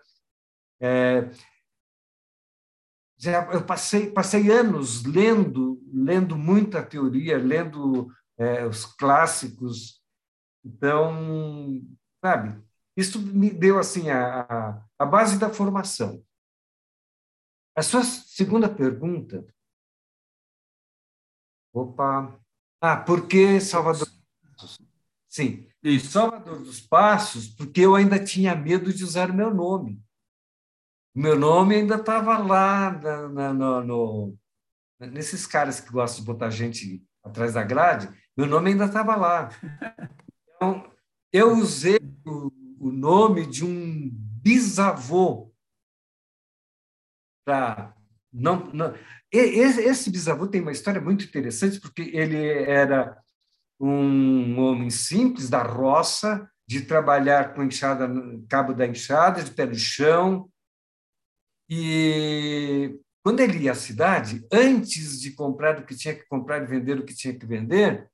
[0.82, 1.30] É,
[3.18, 10.02] já eu passei passei anos lendo lendo muita teoria lendo é, os clássicos
[10.66, 11.82] então
[12.24, 12.62] sabe
[12.98, 16.22] isso me deu assim a, a base da formação
[17.78, 19.46] a sua segunda pergunta
[21.74, 22.40] opa
[22.80, 24.08] ah por que Salvador
[25.28, 26.12] sim Isso.
[26.12, 30.02] Salvador dos Passos porque eu ainda tinha medo de usar o meu nome
[31.16, 34.38] meu nome ainda estava lá na, na, no, no,
[35.00, 39.50] nesses caras que gostam de botar gente atrás da grade, meu nome ainda estava lá.
[40.56, 40.92] Então,
[41.32, 45.54] eu usei o, o nome de um bisavô
[47.46, 47.96] para
[48.32, 48.94] não, não
[49.38, 53.18] esse bisavô tem uma história muito interessante porque ele era
[53.80, 58.10] um homem simples da roça de trabalhar com enxada
[58.48, 60.50] cabo da enxada de pé no chão
[61.70, 66.68] e quando ele ia à cidade, antes de comprar o que tinha que comprar e
[66.68, 68.10] vender o que tinha que vender,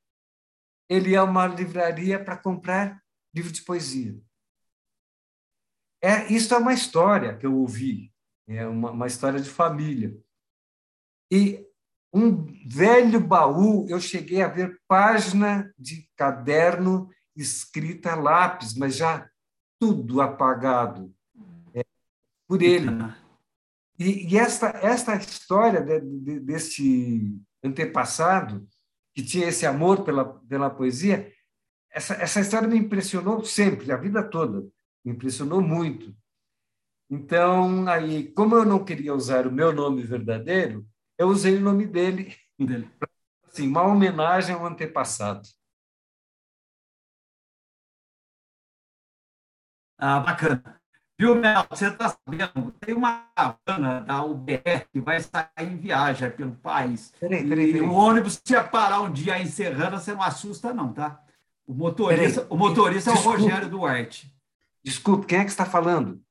[0.88, 3.02] ele ia a uma livraria para comprar
[3.34, 4.18] livro de poesia.
[6.02, 8.14] É, isso é uma história que eu ouvi,
[8.48, 10.16] é uma, uma história de família.
[11.32, 11.66] E
[12.14, 19.30] um velho baú, eu cheguei a ver página de caderno escrita a lápis, mas já
[19.80, 21.14] tudo apagado
[21.74, 21.84] é,
[22.48, 22.88] por ele.
[23.98, 28.68] E, e esta, esta história de, de, desse antepassado,
[29.14, 31.32] que tinha esse amor pela, pela poesia,
[31.92, 34.68] essa, essa história me impressionou sempre, a vida toda.
[35.04, 36.16] Me impressionou muito.
[37.10, 40.86] Então, aí, como eu não queria usar o meu nome verdadeiro,
[41.20, 42.90] eu usei o nome dele, dele.
[43.46, 45.48] assim, uma homenagem ao antepassado.
[49.98, 50.82] Ah, bacana.
[51.20, 51.66] Viu, Mel?
[51.70, 52.72] Você está sabendo?
[52.80, 57.12] Tem uma caravana da UBR que vai sair em viagem pelo país.
[57.20, 57.82] Peraí, peraí, peraí.
[57.82, 61.22] E o ônibus, se parar um dia em Serrana, você não assusta, não, tá?
[61.68, 64.34] O motorista, o motorista é o Rogério Duarte.
[64.82, 66.24] Desculpe, quem é que está falando?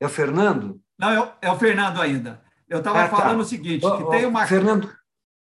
[0.00, 0.82] É o Fernando?
[0.98, 2.42] Não, é, é o Fernando ainda.
[2.68, 3.16] Eu estava ah, tá.
[3.16, 4.46] falando o seguinte, oh, que tem uma...
[4.46, 4.92] Fernando,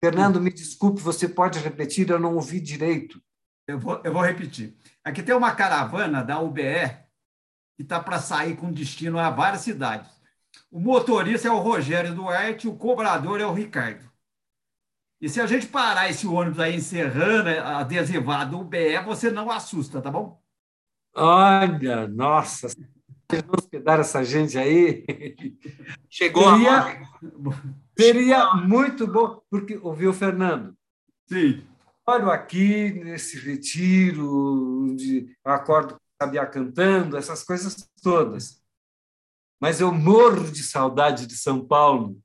[0.04, 2.10] Fernando, me desculpe, você pode repetir?
[2.10, 3.22] Eu não ouvi direito.
[3.66, 4.78] Eu vou, eu vou repetir.
[5.04, 7.04] Aqui tem uma caravana da UBR
[7.78, 10.12] que está para sair com destino a várias cidades.
[10.70, 14.12] O motorista é o Rogério Duarte, o cobrador é o Ricardo.
[15.22, 20.02] E se a gente parar esse ônibus aí encerrando, adesivado o BE, você não assusta,
[20.02, 20.38] tá bom?
[21.16, 22.68] Olha, nossa,
[23.34, 25.06] vocês vão hospedar essa gente aí.
[26.10, 27.08] Chegou seria, a
[27.98, 30.76] Seria muito bom, porque ouviu, Fernando?
[31.28, 31.64] Sim.
[32.06, 38.62] Olha aqui nesse retiro, de acordo sabia cantando, essas coisas todas.
[39.60, 42.20] Mas eu morro de saudade de São Paulo.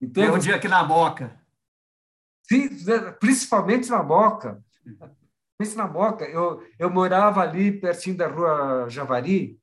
[0.00, 1.40] Então, Tem um dia aqui na Moca.
[2.42, 2.68] Sim,
[3.18, 4.62] principalmente na Moca.
[5.56, 6.24] Principalmente na Moca.
[6.26, 9.58] Eu, eu morava ali pertinho da rua Javari.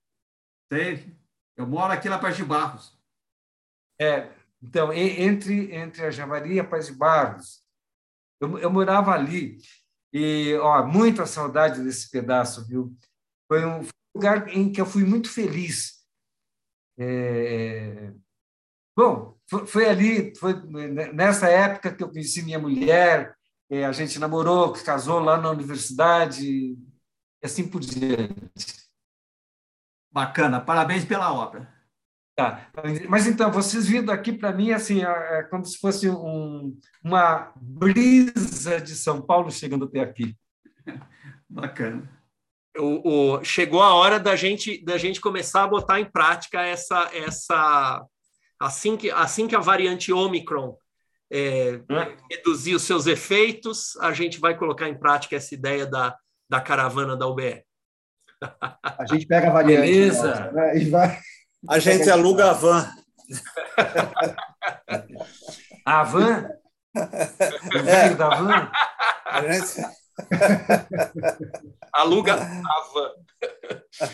[1.56, 2.98] Eu moro aqui na Paz de Barros.
[4.00, 4.30] É,
[4.62, 7.64] então, entre, entre a Javari e a Paz de Barros.
[8.40, 9.58] Eu, eu morava ali.
[10.12, 12.96] E, ó, muita saudade desse pedaço, viu?
[13.48, 16.04] Foi um lugar em que eu fui muito feliz.
[16.98, 18.14] É...
[18.96, 20.54] Bom, foi, ali, foi
[21.14, 23.36] nessa época que eu conheci minha mulher,
[23.70, 26.78] é, a gente namorou, casou lá na universidade, e
[27.44, 28.83] assim por diante.
[30.14, 31.68] Bacana, parabéns pela obra.
[32.36, 32.68] Tá.
[33.10, 37.52] Mas então, vocês vindo aqui para mim assim, é, é como se fosse um, uma
[37.56, 40.36] brisa de São Paulo chegando até aqui.
[41.50, 42.10] Bacana
[42.78, 47.10] o, o, chegou a hora da gente da gente começar a botar em prática essa
[47.14, 48.04] essa
[48.60, 50.76] assim que assim que a variante Omicron
[51.32, 52.18] é, é.
[52.30, 56.16] reduzir os seus efeitos, a gente vai colocar em prática essa ideia da,
[56.48, 57.64] da caravana da UBE.
[58.84, 59.82] A gente pega a variante.
[59.82, 60.28] Beleza.
[60.28, 60.78] Nossa, né?
[60.78, 61.20] e vai...
[61.70, 62.92] A gente aluga a van.
[65.86, 66.50] A van?
[67.88, 68.14] É.
[68.16, 68.72] da van?
[69.26, 69.82] A gente...
[71.94, 73.12] Aluga a van.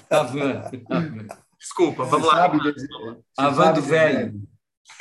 [0.10, 0.72] A van.
[1.60, 2.52] Desculpa, vamos lá.
[3.38, 4.42] a van do velho.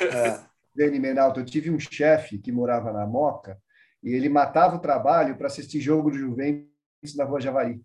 [0.01, 0.39] É.
[0.75, 3.57] Dani Menalto, eu tive um chefe que morava na Moca
[4.03, 7.81] e ele matava o trabalho para assistir jogo do Juventus na Rua Javari.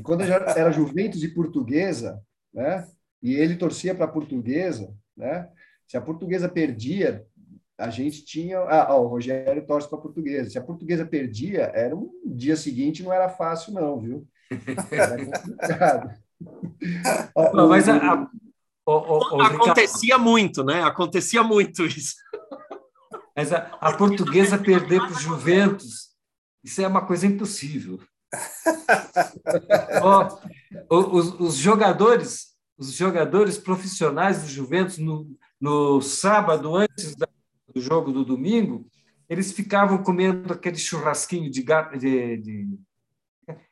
[0.00, 2.22] E quando era Juventus e Portuguesa,
[2.54, 2.88] né?
[3.22, 5.46] E ele torcia para a Portuguesa, né?
[5.86, 7.26] Se a Portuguesa perdia,
[7.76, 8.60] a gente tinha.
[8.60, 10.48] Ah, ó, o Rogério torce para a Portuguesa.
[10.48, 14.26] Se a Portuguesa perdia, era um dia seguinte não era fácil, não, viu?
[14.90, 16.14] Era complicado.
[17.52, 18.30] Não, mas a, a,
[18.86, 20.82] o, o, acontecia muito, né?
[20.82, 22.14] Acontecia muito isso.
[23.36, 26.14] Mas a, a portuguesa perder para o Juventus,
[26.64, 28.00] isso é uma coisa impossível.
[30.88, 38.24] os, os, jogadores, os jogadores profissionais do Juventus no, no sábado antes do jogo do
[38.24, 38.88] domingo,
[39.28, 42.78] eles ficavam comendo aquele churrasquinho de gato, de, de...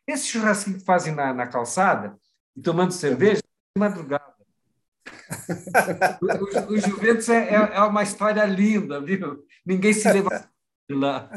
[0.07, 2.19] esse churrasquinho que fazem na, na calçada
[2.57, 4.37] e tomando cerveja de madrugada.
[6.23, 9.45] o, o, Juventus é, é, é, uma história linda, viu?
[9.65, 10.49] Ninguém se leva
[10.91, 11.31] lá.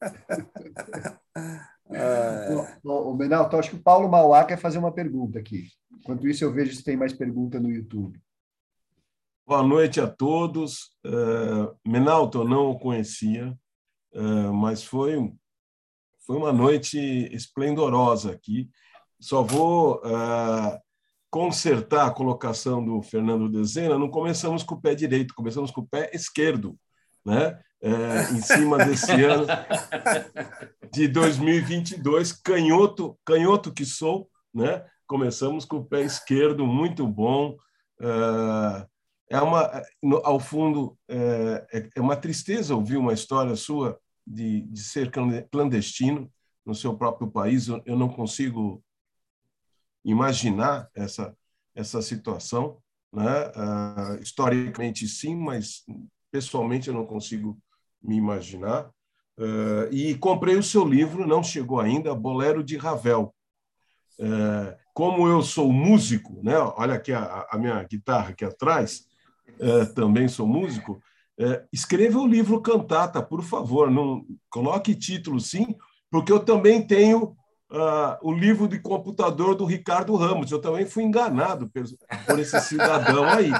[1.94, 2.78] É.
[2.82, 5.68] O, o Benalto, acho que o Paulo Mauá quer fazer uma pergunta aqui.
[5.92, 8.20] Enquanto isso, eu vejo se tem mais pergunta no YouTube.
[9.46, 10.90] Boa noite a todos.
[11.06, 13.56] Uh, Menalto, eu não o conhecia,
[14.14, 15.32] uh, mas foi,
[16.26, 16.98] foi uma noite
[17.32, 18.68] esplendorosa aqui.
[19.20, 20.78] Só vou uh,
[21.30, 23.98] consertar a colocação do Fernando Dezena.
[23.98, 26.76] Não começamos com o pé direito, começamos com o pé esquerdo,
[27.24, 27.60] né?
[27.86, 29.46] É, em cima desse ano
[30.90, 34.82] de 2022, canhoto, canhoto que sou, né?
[35.06, 37.58] Começamos com o pé esquerdo, muito bom.
[39.28, 39.82] É uma,
[40.22, 45.10] ao fundo, é, é uma tristeza ouvir uma história sua de, de ser
[45.50, 46.32] clandestino
[46.64, 47.68] no seu próprio país.
[47.68, 48.82] Eu não consigo
[50.02, 51.36] imaginar essa
[51.74, 52.78] essa situação,
[53.12, 53.28] né?
[54.22, 55.84] Historicamente sim, mas
[56.30, 57.60] pessoalmente eu não consigo
[58.04, 58.90] me imaginar.
[59.38, 63.34] Uh, e comprei o seu livro, não chegou ainda, Bolero de Ravel.
[64.18, 66.56] Uh, como eu sou músico, né?
[66.76, 69.06] Olha aqui a, a minha guitarra aqui atrás,
[69.94, 71.00] também sou músico.
[71.72, 73.90] escreva o livro Cantata, por favor.
[73.90, 75.74] Não coloque título, sim,
[76.08, 77.36] porque eu também tenho
[77.74, 80.50] uh, o livro de computador do Ricardo Ramos.
[80.50, 81.84] Eu também fui enganado por,
[82.26, 83.50] por esse cidadão aí,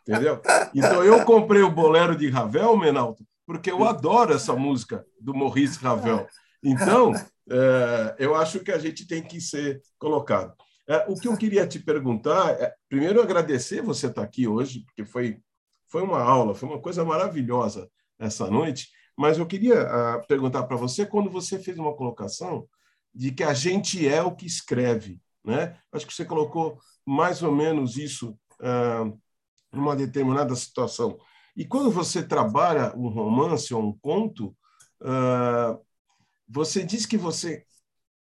[0.00, 0.40] entendeu?
[0.74, 5.78] Então eu comprei o Bolero de Ravel, Menaldo, porque eu adoro essa música do Maurice
[5.78, 6.26] Ravel.
[6.64, 7.12] Então,
[7.50, 10.54] é, eu acho que a gente tem que ser colocado.
[10.88, 15.04] É, o que eu queria te perguntar é, primeiro, agradecer você estar aqui hoje, porque
[15.04, 15.38] foi,
[15.86, 18.88] foi uma aula, foi uma coisa maravilhosa essa noite.
[19.18, 22.66] Mas eu queria uh, perguntar para você, quando você fez uma colocação
[23.14, 25.20] de que a gente é o que escreve.
[25.44, 25.76] Né?
[25.92, 29.12] Acho que você colocou mais ou menos isso ah,
[29.70, 31.18] numa determinada situação.
[31.56, 34.56] E quando você trabalha um romance ou um conto,
[35.02, 35.78] ah,
[36.48, 37.64] você diz que você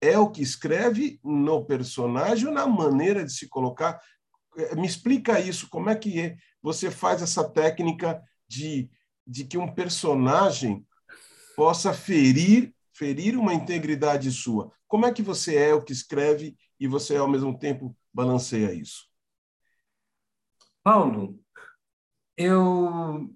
[0.01, 3.99] é o que escreve no personagem ou na maneira de se colocar.
[4.57, 6.37] Eh, me explica isso, como é que é?
[6.61, 8.89] você faz essa técnica de,
[9.25, 10.85] de que um personagem
[11.55, 14.71] possa ferir ferir uma integridade sua.
[14.87, 19.07] Como é que você é o que escreve e você, ao mesmo tempo, balanceia isso?
[20.83, 21.39] Paulo,
[22.37, 23.35] eu,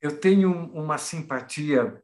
[0.00, 2.02] eu tenho uma simpatia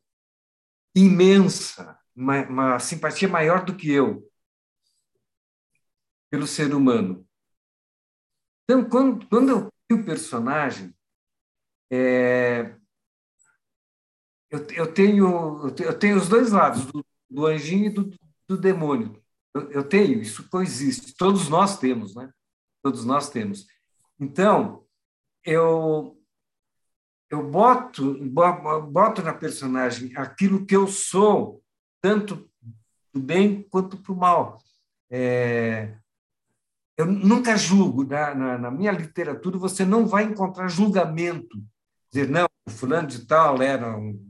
[0.95, 4.31] imensa, uma, uma simpatia maior do que eu
[6.31, 7.27] pelo ser humano.
[8.65, 10.95] Então, quando, quando eu vi o personagem,
[11.91, 12.77] é,
[14.51, 18.11] eu, eu, tenho, eu tenho os dois lados, do, do anjinho e do,
[18.49, 19.23] do demônio.
[19.55, 21.17] Eu, eu, tenho, isso coexiste.
[21.17, 22.31] Todos nós temos, né?
[22.83, 23.67] Todos nós temos.
[24.19, 24.87] Então,
[25.45, 26.21] eu,
[27.37, 28.19] eu boto,
[28.91, 31.63] boto na personagem aquilo que eu sou,
[32.01, 32.51] tanto
[33.13, 34.59] do bem quanto para o mal.
[35.11, 35.95] É,
[36.97, 41.63] eu nunca julgo, na, na, na, minha literatura você não vai encontrar julgamento.
[42.11, 44.27] Dizer, não, o fulano de tal era um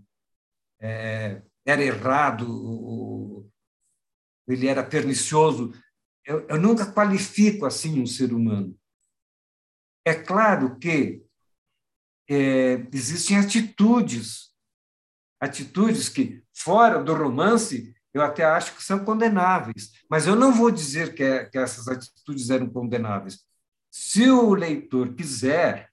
[0.81, 3.49] é, era errado,
[4.49, 5.73] ele era pernicioso.
[6.24, 8.77] Eu, eu nunca qualifico assim um ser humano.
[10.05, 11.26] É claro que
[12.28, 14.51] é, existem atitudes,
[15.40, 20.70] atitudes que, fora do romance, eu até acho que são condenáveis, mas eu não vou
[20.70, 23.40] dizer que, é, que essas atitudes eram condenáveis.
[23.90, 25.90] Se o leitor quiser,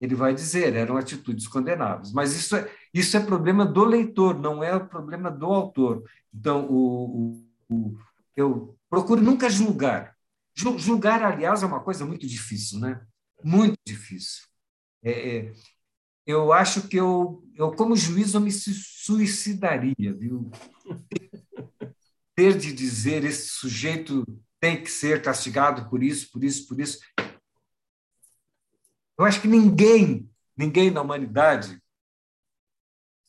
[0.00, 2.12] ele vai dizer, eram atitudes condenáveis.
[2.12, 6.04] Mas isso é, isso é problema do leitor, não é o problema do autor.
[6.32, 7.98] Então, o, o, o
[8.36, 10.16] eu procuro nunca julgar.
[10.54, 13.00] Julgar, aliás, é uma coisa muito difícil, né?
[13.42, 14.47] Muito difícil.
[15.02, 15.52] É, é,
[16.26, 20.50] eu acho que eu, eu como juiz, eu me suicidaria, viu?
[22.34, 24.24] Ter de dizer esse sujeito
[24.60, 26.98] tem que ser castigado por isso, por isso, por isso.
[29.18, 31.80] Eu acho que ninguém, ninguém na humanidade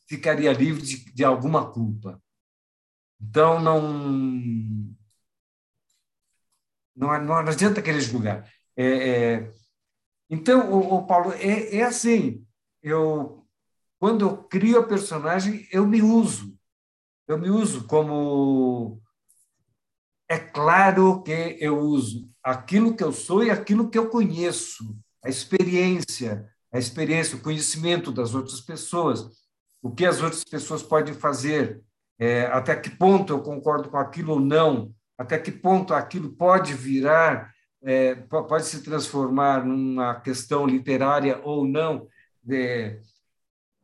[0.08, 2.20] ficaria livre de, de alguma culpa.
[3.20, 3.80] Então, não,
[6.94, 8.50] não, não adianta querer julgar.
[8.76, 9.52] É, é,
[10.30, 12.44] então, o, o Paulo, é, é, assim,
[12.82, 13.44] eu,
[13.98, 16.56] quando eu crio a personagem, eu me uso.
[17.28, 19.00] Eu me uso como...
[20.28, 25.28] É claro que eu uso aquilo que eu sou e aquilo que eu conheço, a
[25.28, 29.40] experiência, a experiência, o conhecimento das outras pessoas
[29.82, 31.82] o que as outras pessoas podem fazer,
[32.18, 36.74] é, até que ponto eu concordo com aquilo ou não, até que ponto aquilo pode
[36.74, 37.52] virar,
[37.82, 42.06] é, pode se transformar numa questão literária ou não.
[42.48, 43.00] É,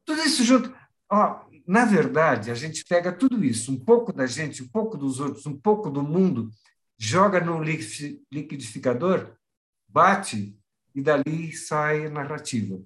[0.04, 0.74] tudo isso junto.
[1.10, 5.18] Ó, na verdade, a gente pega tudo isso, um pouco da gente, um pouco dos
[5.18, 6.50] outros, um pouco do mundo,
[6.96, 9.34] joga no liquidificador,
[9.88, 10.56] bate
[10.94, 12.80] e dali sai narrativa.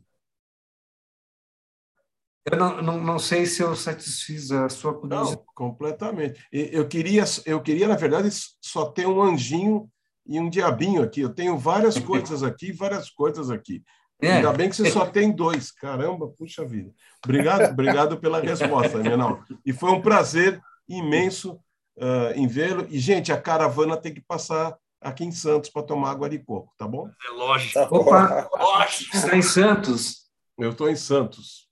[2.51, 5.37] Eu não, não, não sei se eu satisfiz a sua curiosidade.
[5.37, 6.43] Não, completamente.
[6.51, 8.29] Eu queria, eu queria, na verdade,
[8.61, 9.91] só ter um anjinho
[10.27, 11.21] e um diabinho aqui.
[11.21, 13.83] Eu tenho várias coisas aqui, várias coisas aqui.
[14.23, 14.35] É.
[14.35, 15.73] Ainda bem que você só tem dois.
[15.73, 16.93] Caramba, puxa vida.
[17.25, 19.43] Obrigado, obrigado pela resposta, Menal.
[19.65, 21.55] E foi um prazer imenso
[21.97, 22.87] uh, em vê-lo.
[22.91, 26.73] E, gente, a caravana tem que passar aqui em Santos para tomar água de coco,
[26.77, 27.09] tá bom?
[27.27, 27.75] É lógico.
[27.75, 29.17] Tá Opa, lógico.
[29.17, 30.29] Está em Santos?
[30.59, 31.69] Eu estou em Santos.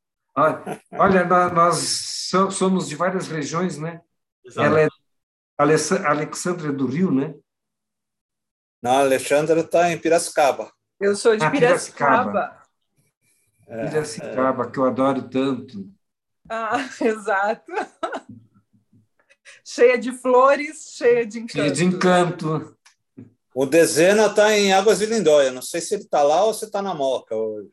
[0.93, 4.01] Olha, nós somos de várias regiões, né?
[4.45, 4.67] Exato.
[4.67, 4.89] Ela é
[6.07, 7.35] Alexandra do Rio, né?
[8.83, 10.71] Não, Alexandra está em Piracicaba.
[11.01, 12.59] Eu sou de ah, Piracicaba.
[13.67, 15.91] Piracicaba, Piracicaba é, que eu adoro tanto.
[16.49, 17.73] Ah, exato.
[19.65, 21.53] cheia de flores, cheia de encanto.
[21.53, 22.77] Cheia de encanto.
[23.55, 25.51] O Dezena está em Águas de Lindóia.
[25.51, 27.71] Não sei se ele está lá ou se está na Moca hoje.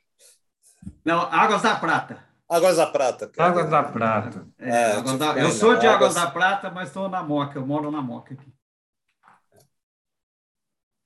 [1.04, 2.26] Não, Águas da Prata.
[2.50, 3.32] Águas da Prata.
[3.38, 4.48] Águas da Prata.
[4.60, 5.38] É, é, Águas da...
[5.38, 6.16] Eu sou de Águas...
[6.16, 7.60] da Prata, mas estou na Moca.
[7.60, 8.55] Eu moro na Moca aqui.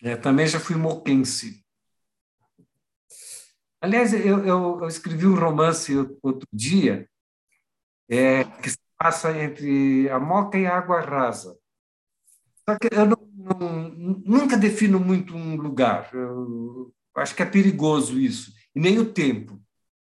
[0.01, 1.63] É, também já fui moquense.
[3.81, 7.09] Aliás, eu, eu, eu, escrevi um romance outro dia
[8.09, 11.57] é, que se passa entre a Moca e a Água Rasa.
[12.67, 13.89] Só que eu não, não,
[14.26, 16.09] nunca defino muito um lugar.
[16.13, 18.53] Eu acho que é perigoso isso.
[18.76, 19.59] E nem o tempo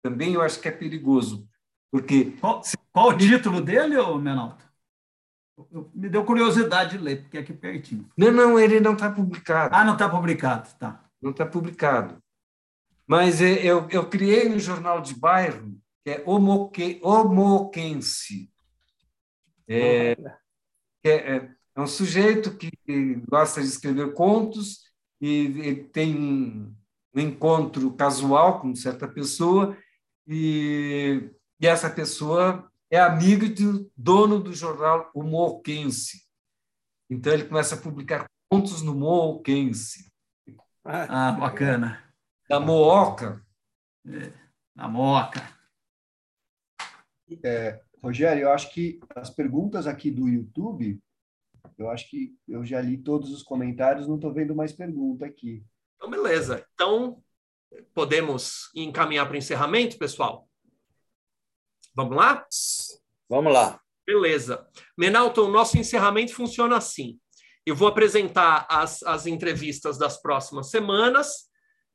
[0.01, 1.47] também eu acho que é perigoso.
[1.91, 2.31] Porque.
[2.39, 2.61] Qual,
[2.91, 4.63] qual o título dele, ô Menaldo?
[5.93, 8.07] Me deu curiosidade de ler, porque é aqui pertinho.
[8.15, 9.75] Não, não, ele não está publicado.
[9.75, 11.03] Ah, não está publicado, tá.
[11.21, 12.21] Não está publicado.
[13.07, 18.51] Mas é, eu, eu criei um jornal de bairro, que é Homoque, Homoquense.
[19.67, 20.11] É,
[21.03, 24.87] é, é, é um sujeito que gosta de escrever contos
[25.19, 26.75] e, tem um,
[27.15, 29.75] um encontro casual com certa pessoa
[30.27, 36.25] e, e essa pessoa é amiga do dono do jornal O Moquense.
[37.09, 40.11] Então ele começa a publicar contos no Moquense.
[40.83, 42.03] Ah, bacana.
[42.49, 43.45] Da Mooca.
[44.05, 44.33] É,
[44.73, 45.41] na Mooca.
[47.43, 51.01] É, Rogério, eu acho que as perguntas aqui do YouTube,
[51.77, 55.65] eu acho que eu já li todos os comentários, não estou vendo mais pergunta aqui.
[55.97, 56.65] Então, beleza.
[56.73, 57.21] Então,
[57.93, 60.46] Podemos encaminhar para o encerramento, pessoal?
[61.97, 62.45] Vamos lá?
[63.27, 63.81] Vamos lá.
[64.05, 64.67] Beleza.
[64.95, 67.19] Menalton, o nosso encerramento funciona assim.
[67.65, 71.49] Eu vou apresentar as, as entrevistas das próximas semanas,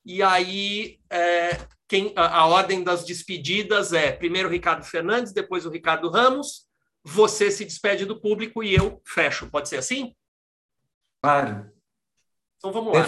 [0.05, 1.51] e aí é,
[1.89, 6.67] quem, a, a ordem das despedidas é primeiro o Ricardo Fernandes, depois o Ricardo Ramos,
[7.05, 9.49] você se despede do público e eu fecho.
[9.51, 10.17] Pode ser assim?
[11.23, 11.71] Claro.
[12.57, 13.05] Então vamos lá.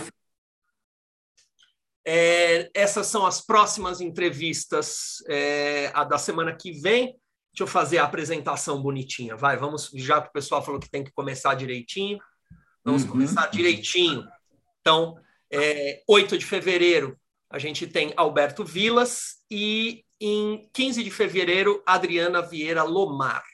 [2.07, 7.17] É, essas são as próximas entrevistas é, a da semana que vem.
[7.53, 9.37] Deixa eu fazer a apresentação bonitinha.
[9.37, 12.19] Vai, vamos, já que o pessoal falou que tem que começar direitinho,
[12.85, 13.11] vamos uhum.
[13.11, 14.27] começar direitinho.
[14.81, 15.17] Então,
[15.51, 17.19] é, 8 de fevereiro,
[17.49, 23.45] a gente tem Alberto Vilas e em 15 de fevereiro, Adriana Vieira Lomar.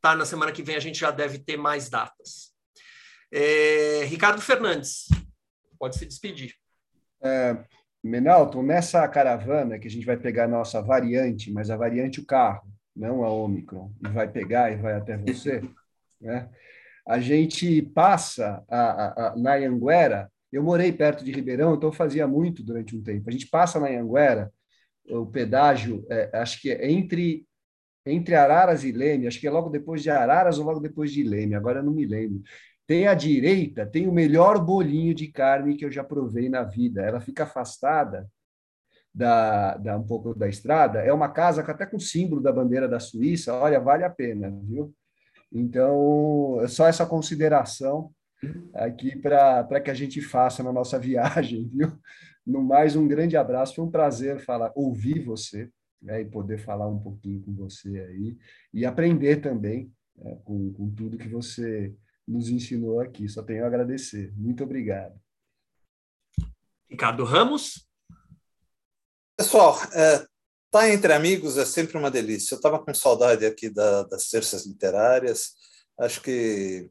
[0.00, 0.16] Tá?
[0.16, 2.52] Na semana que vem a gente já deve ter mais datas.
[3.32, 5.06] É, Ricardo Fernandes,
[5.78, 6.54] pode se despedir.
[7.22, 7.56] É,
[8.02, 12.26] Menalton, nessa caravana que a gente vai pegar a nossa variante, mas a variante o
[12.26, 12.66] carro,
[12.96, 15.62] não a Omicron, e vai pegar e vai até você,
[16.20, 16.48] né?
[17.06, 22.26] A gente passa a, a, a, na Anguera, eu morei perto de Ribeirão, então fazia
[22.26, 23.28] muito durante um tempo.
[23.28, 24.52] A gente passa na Anguera
[25.08, 27.46] o pedágio, é, acho que é entre
[28.06, 31.22] entre Araras e Leme, acho que é logo depois de Araras ou logo depois de
[31.22, 32.42] Leme, agora eu não me lembro.
[32.90, 37.00] Tem à direita, tem o melhor bolinho de carne que eu já provei na vida.
[37.02, 38.28] Ela fica afastada
[39.14, 40.98] da, da um pouco da estrada.
[40.98, 43.54] É uma casa até com símbolo da bandeira da Suíça.
[43.54, 44.92] Olha, vale a pena, viu?
[45.52, 48.12] Então, é só essa consideração
[48.74, 51.96] aqui para que a gente faça na nossa viagem, viu?
[52.44, 53.76] No mais, um grande abraço.
[53.76, 55.70] Foi um prazer falar, ouvir você
[56.02, 58.36] né, e poder falar um pouquinho com você aí
[58.74, 61.94] e aprender também né, com, com tudo que você
[62.30, 63.28] nos ensinou aqui.
[63.28, 64.32] Só tenho a agradecer.
[64.36, 65.20] Muito obrigado.
[66.88, 67.86] Ricardo Ramos.
[69.36, 70.26] Pessoal, é,
[70.70, 72.54] tá entre amigos é sempre uma delícia.
[72.54, 75.54] Eu estava com saudade aqui da, das terças literárias.
[75.98, 76.90] Acho que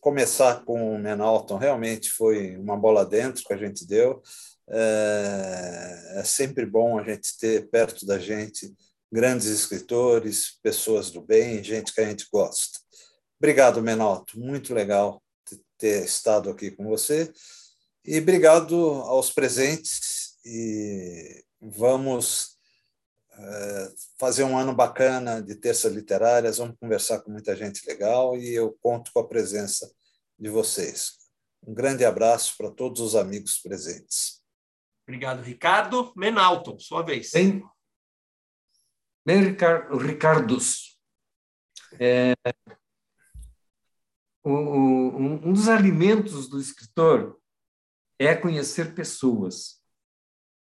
[0.00, 4.22] começar com o Menalton realmente foi uma bola dentro que a gente deu.
[4.68, 8.74] É, é sempre bom a gente ter perto da gente
[9.12, 12.85] grandes escritores, pessoas do bem, gente que a gente gosta.
[13.38, 14.38] Obrigado, Menalto.
[14.38, 15.22] Muito legal
[15.78, 17.32] ter estado aqui com você.
[18.04, 20.38] E obrigado aos presentes.
[20.44, 22.56] E vamos
[23.32, 26.58] é, fazer um ano bacana de terças literárias.
[26.58, 29.90] Vamos conversar com muita gente legal e eu conto com a presença
[30.38, 31.18] de vocês.
[31.66, 34.40] Um grande abraço para todos os amigos presentes.
[35.06, 36.12] Obrigado, Ricardo.
[36.16, 37.30] Menalton, sua vez.
[37.32, 37.62] Bem,
[39.24, 39.56] bem
[40.00, 40.98] Ricardos.
[41.98, 42.34] É,
[44.54, 47.38] um dos alimentos do escritor
[48.18, 49.82] é conhecer pessoas.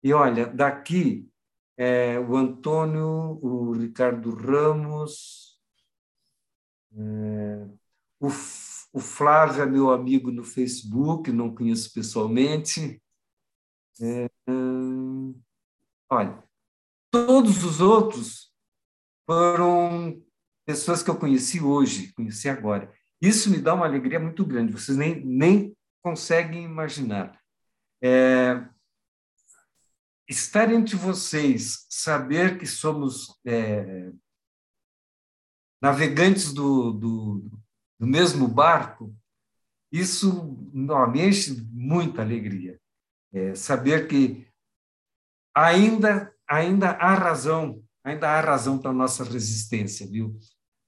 [0.03, 1.29] E olha, daqui
[1.77, 5.59] é, o Antônio, o Ricardo Ramos,
[6.93, 7.67] é,
[8.19, 13.01] o, o Flávio é meu amigo no Facebook, não conheço pessoalmente.
[14.01, 14.29] É,
[16.09, 16.43] olha,
[17.11, 18.53] todos os outros
[19.25, 20.23] foram
[20.65, 22.93] pessoas que eu conheci hoje, conheci agora.
[23.21, 27.39] Isso me dá uma alegria muito grande, vocês nem, nem conseguem imaginar.
[28.01, 28.67] É,
[30.27, 34.11] estar entre vocês, saber que somos é,
[35.81, 37.49] navegantes do, do,
[37.99, 39.15] do, mesmo barco,
[39.91, 42.79] isso não, me enche muita alegria
[43.35, 44.47] é, saber que
[45.53, 50.37] ainda ainda há razão, ainda há razão para a nossa resistência, viu?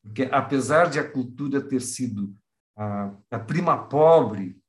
[0.07, 2.35] Porque apesar de a cultura ter sido
[2.75, 4.59] a, a prima pobre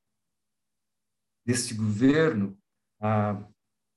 [1.46, 2.58] deste governo,
[3.00, 3.42] a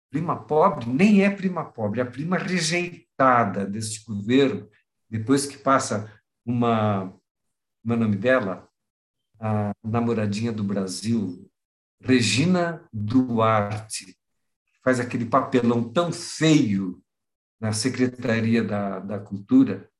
[0.10, 4.70] prima pobre nem é prima pobre, é a prima rejeitada deste governo,
[5.10, 6.12] depois que passa
[6.46, 7.12] uma,
[7.82, 8.70] como é nome dela?
[9.40, 11.50] A namoradinha do Brasil,
[12.00, 14.16] Regina Duarte,
[14.84, 17.04] faz aquele papelão tão feio
[17.60, 19.91] na Secretaria da, da Cultura,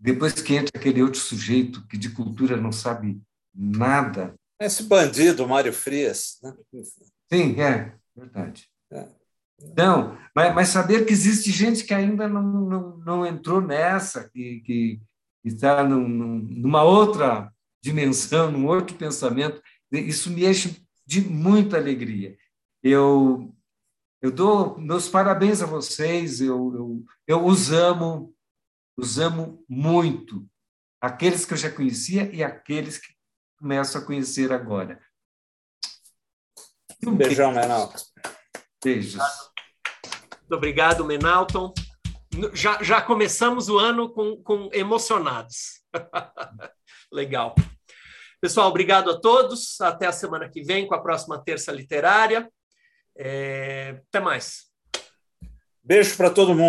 [0.00, 3.20] depois que entra aquele outro sujeito que de cultura não sabe
[3.54, 4.34] nada.
[4.58, 6.38] Esse bandido, Mário Frias.
[6.42, 6.54] Né?
[7.30, 8.66] Sim, é, verdade.
[8.90, 9.06] É.
[9.62, 14.60] Então, mas, mas, saber que existe gente que ainda não, não, não entrou nessa, que,
[14.60, 15.00] que
[15.44, 17.52] está num, numa outra
[17.82, 19.60] dimensão, num outro pensamento,
[19.92, 22.38] isso me enche de muita alegria.
[22.82, 23.54] Eu,
[24.22, 28.34] eu dou meus parabéns a vocês, eu, eu, eu os amo,
[29.00, 30.46] os amo muito.
[31.00, 33.14] Aqueles que eu já conhecia e aqueles que
[33.58, 35.00] começo a conhecer agora.
[37.06, 37.98] Um beijão, Menalton.
[38.84, 39.22] Beijos.
[40.40, 41.72] Muito obrigado, Menalton.
[42.52, 45.80] Já, já começamos o ano com, com emocionados.
[47.10, 47.54] Legal.
[48.40, 49.80] Pessoal, obrigado a todos.
[49.80, 52.50] Até a semana que vem com a próxima terça literária.
[53.16, 54.02] É...
[54.08, 54.70] Até mais.
[55.82, 56.68] Beijo para todo mundo.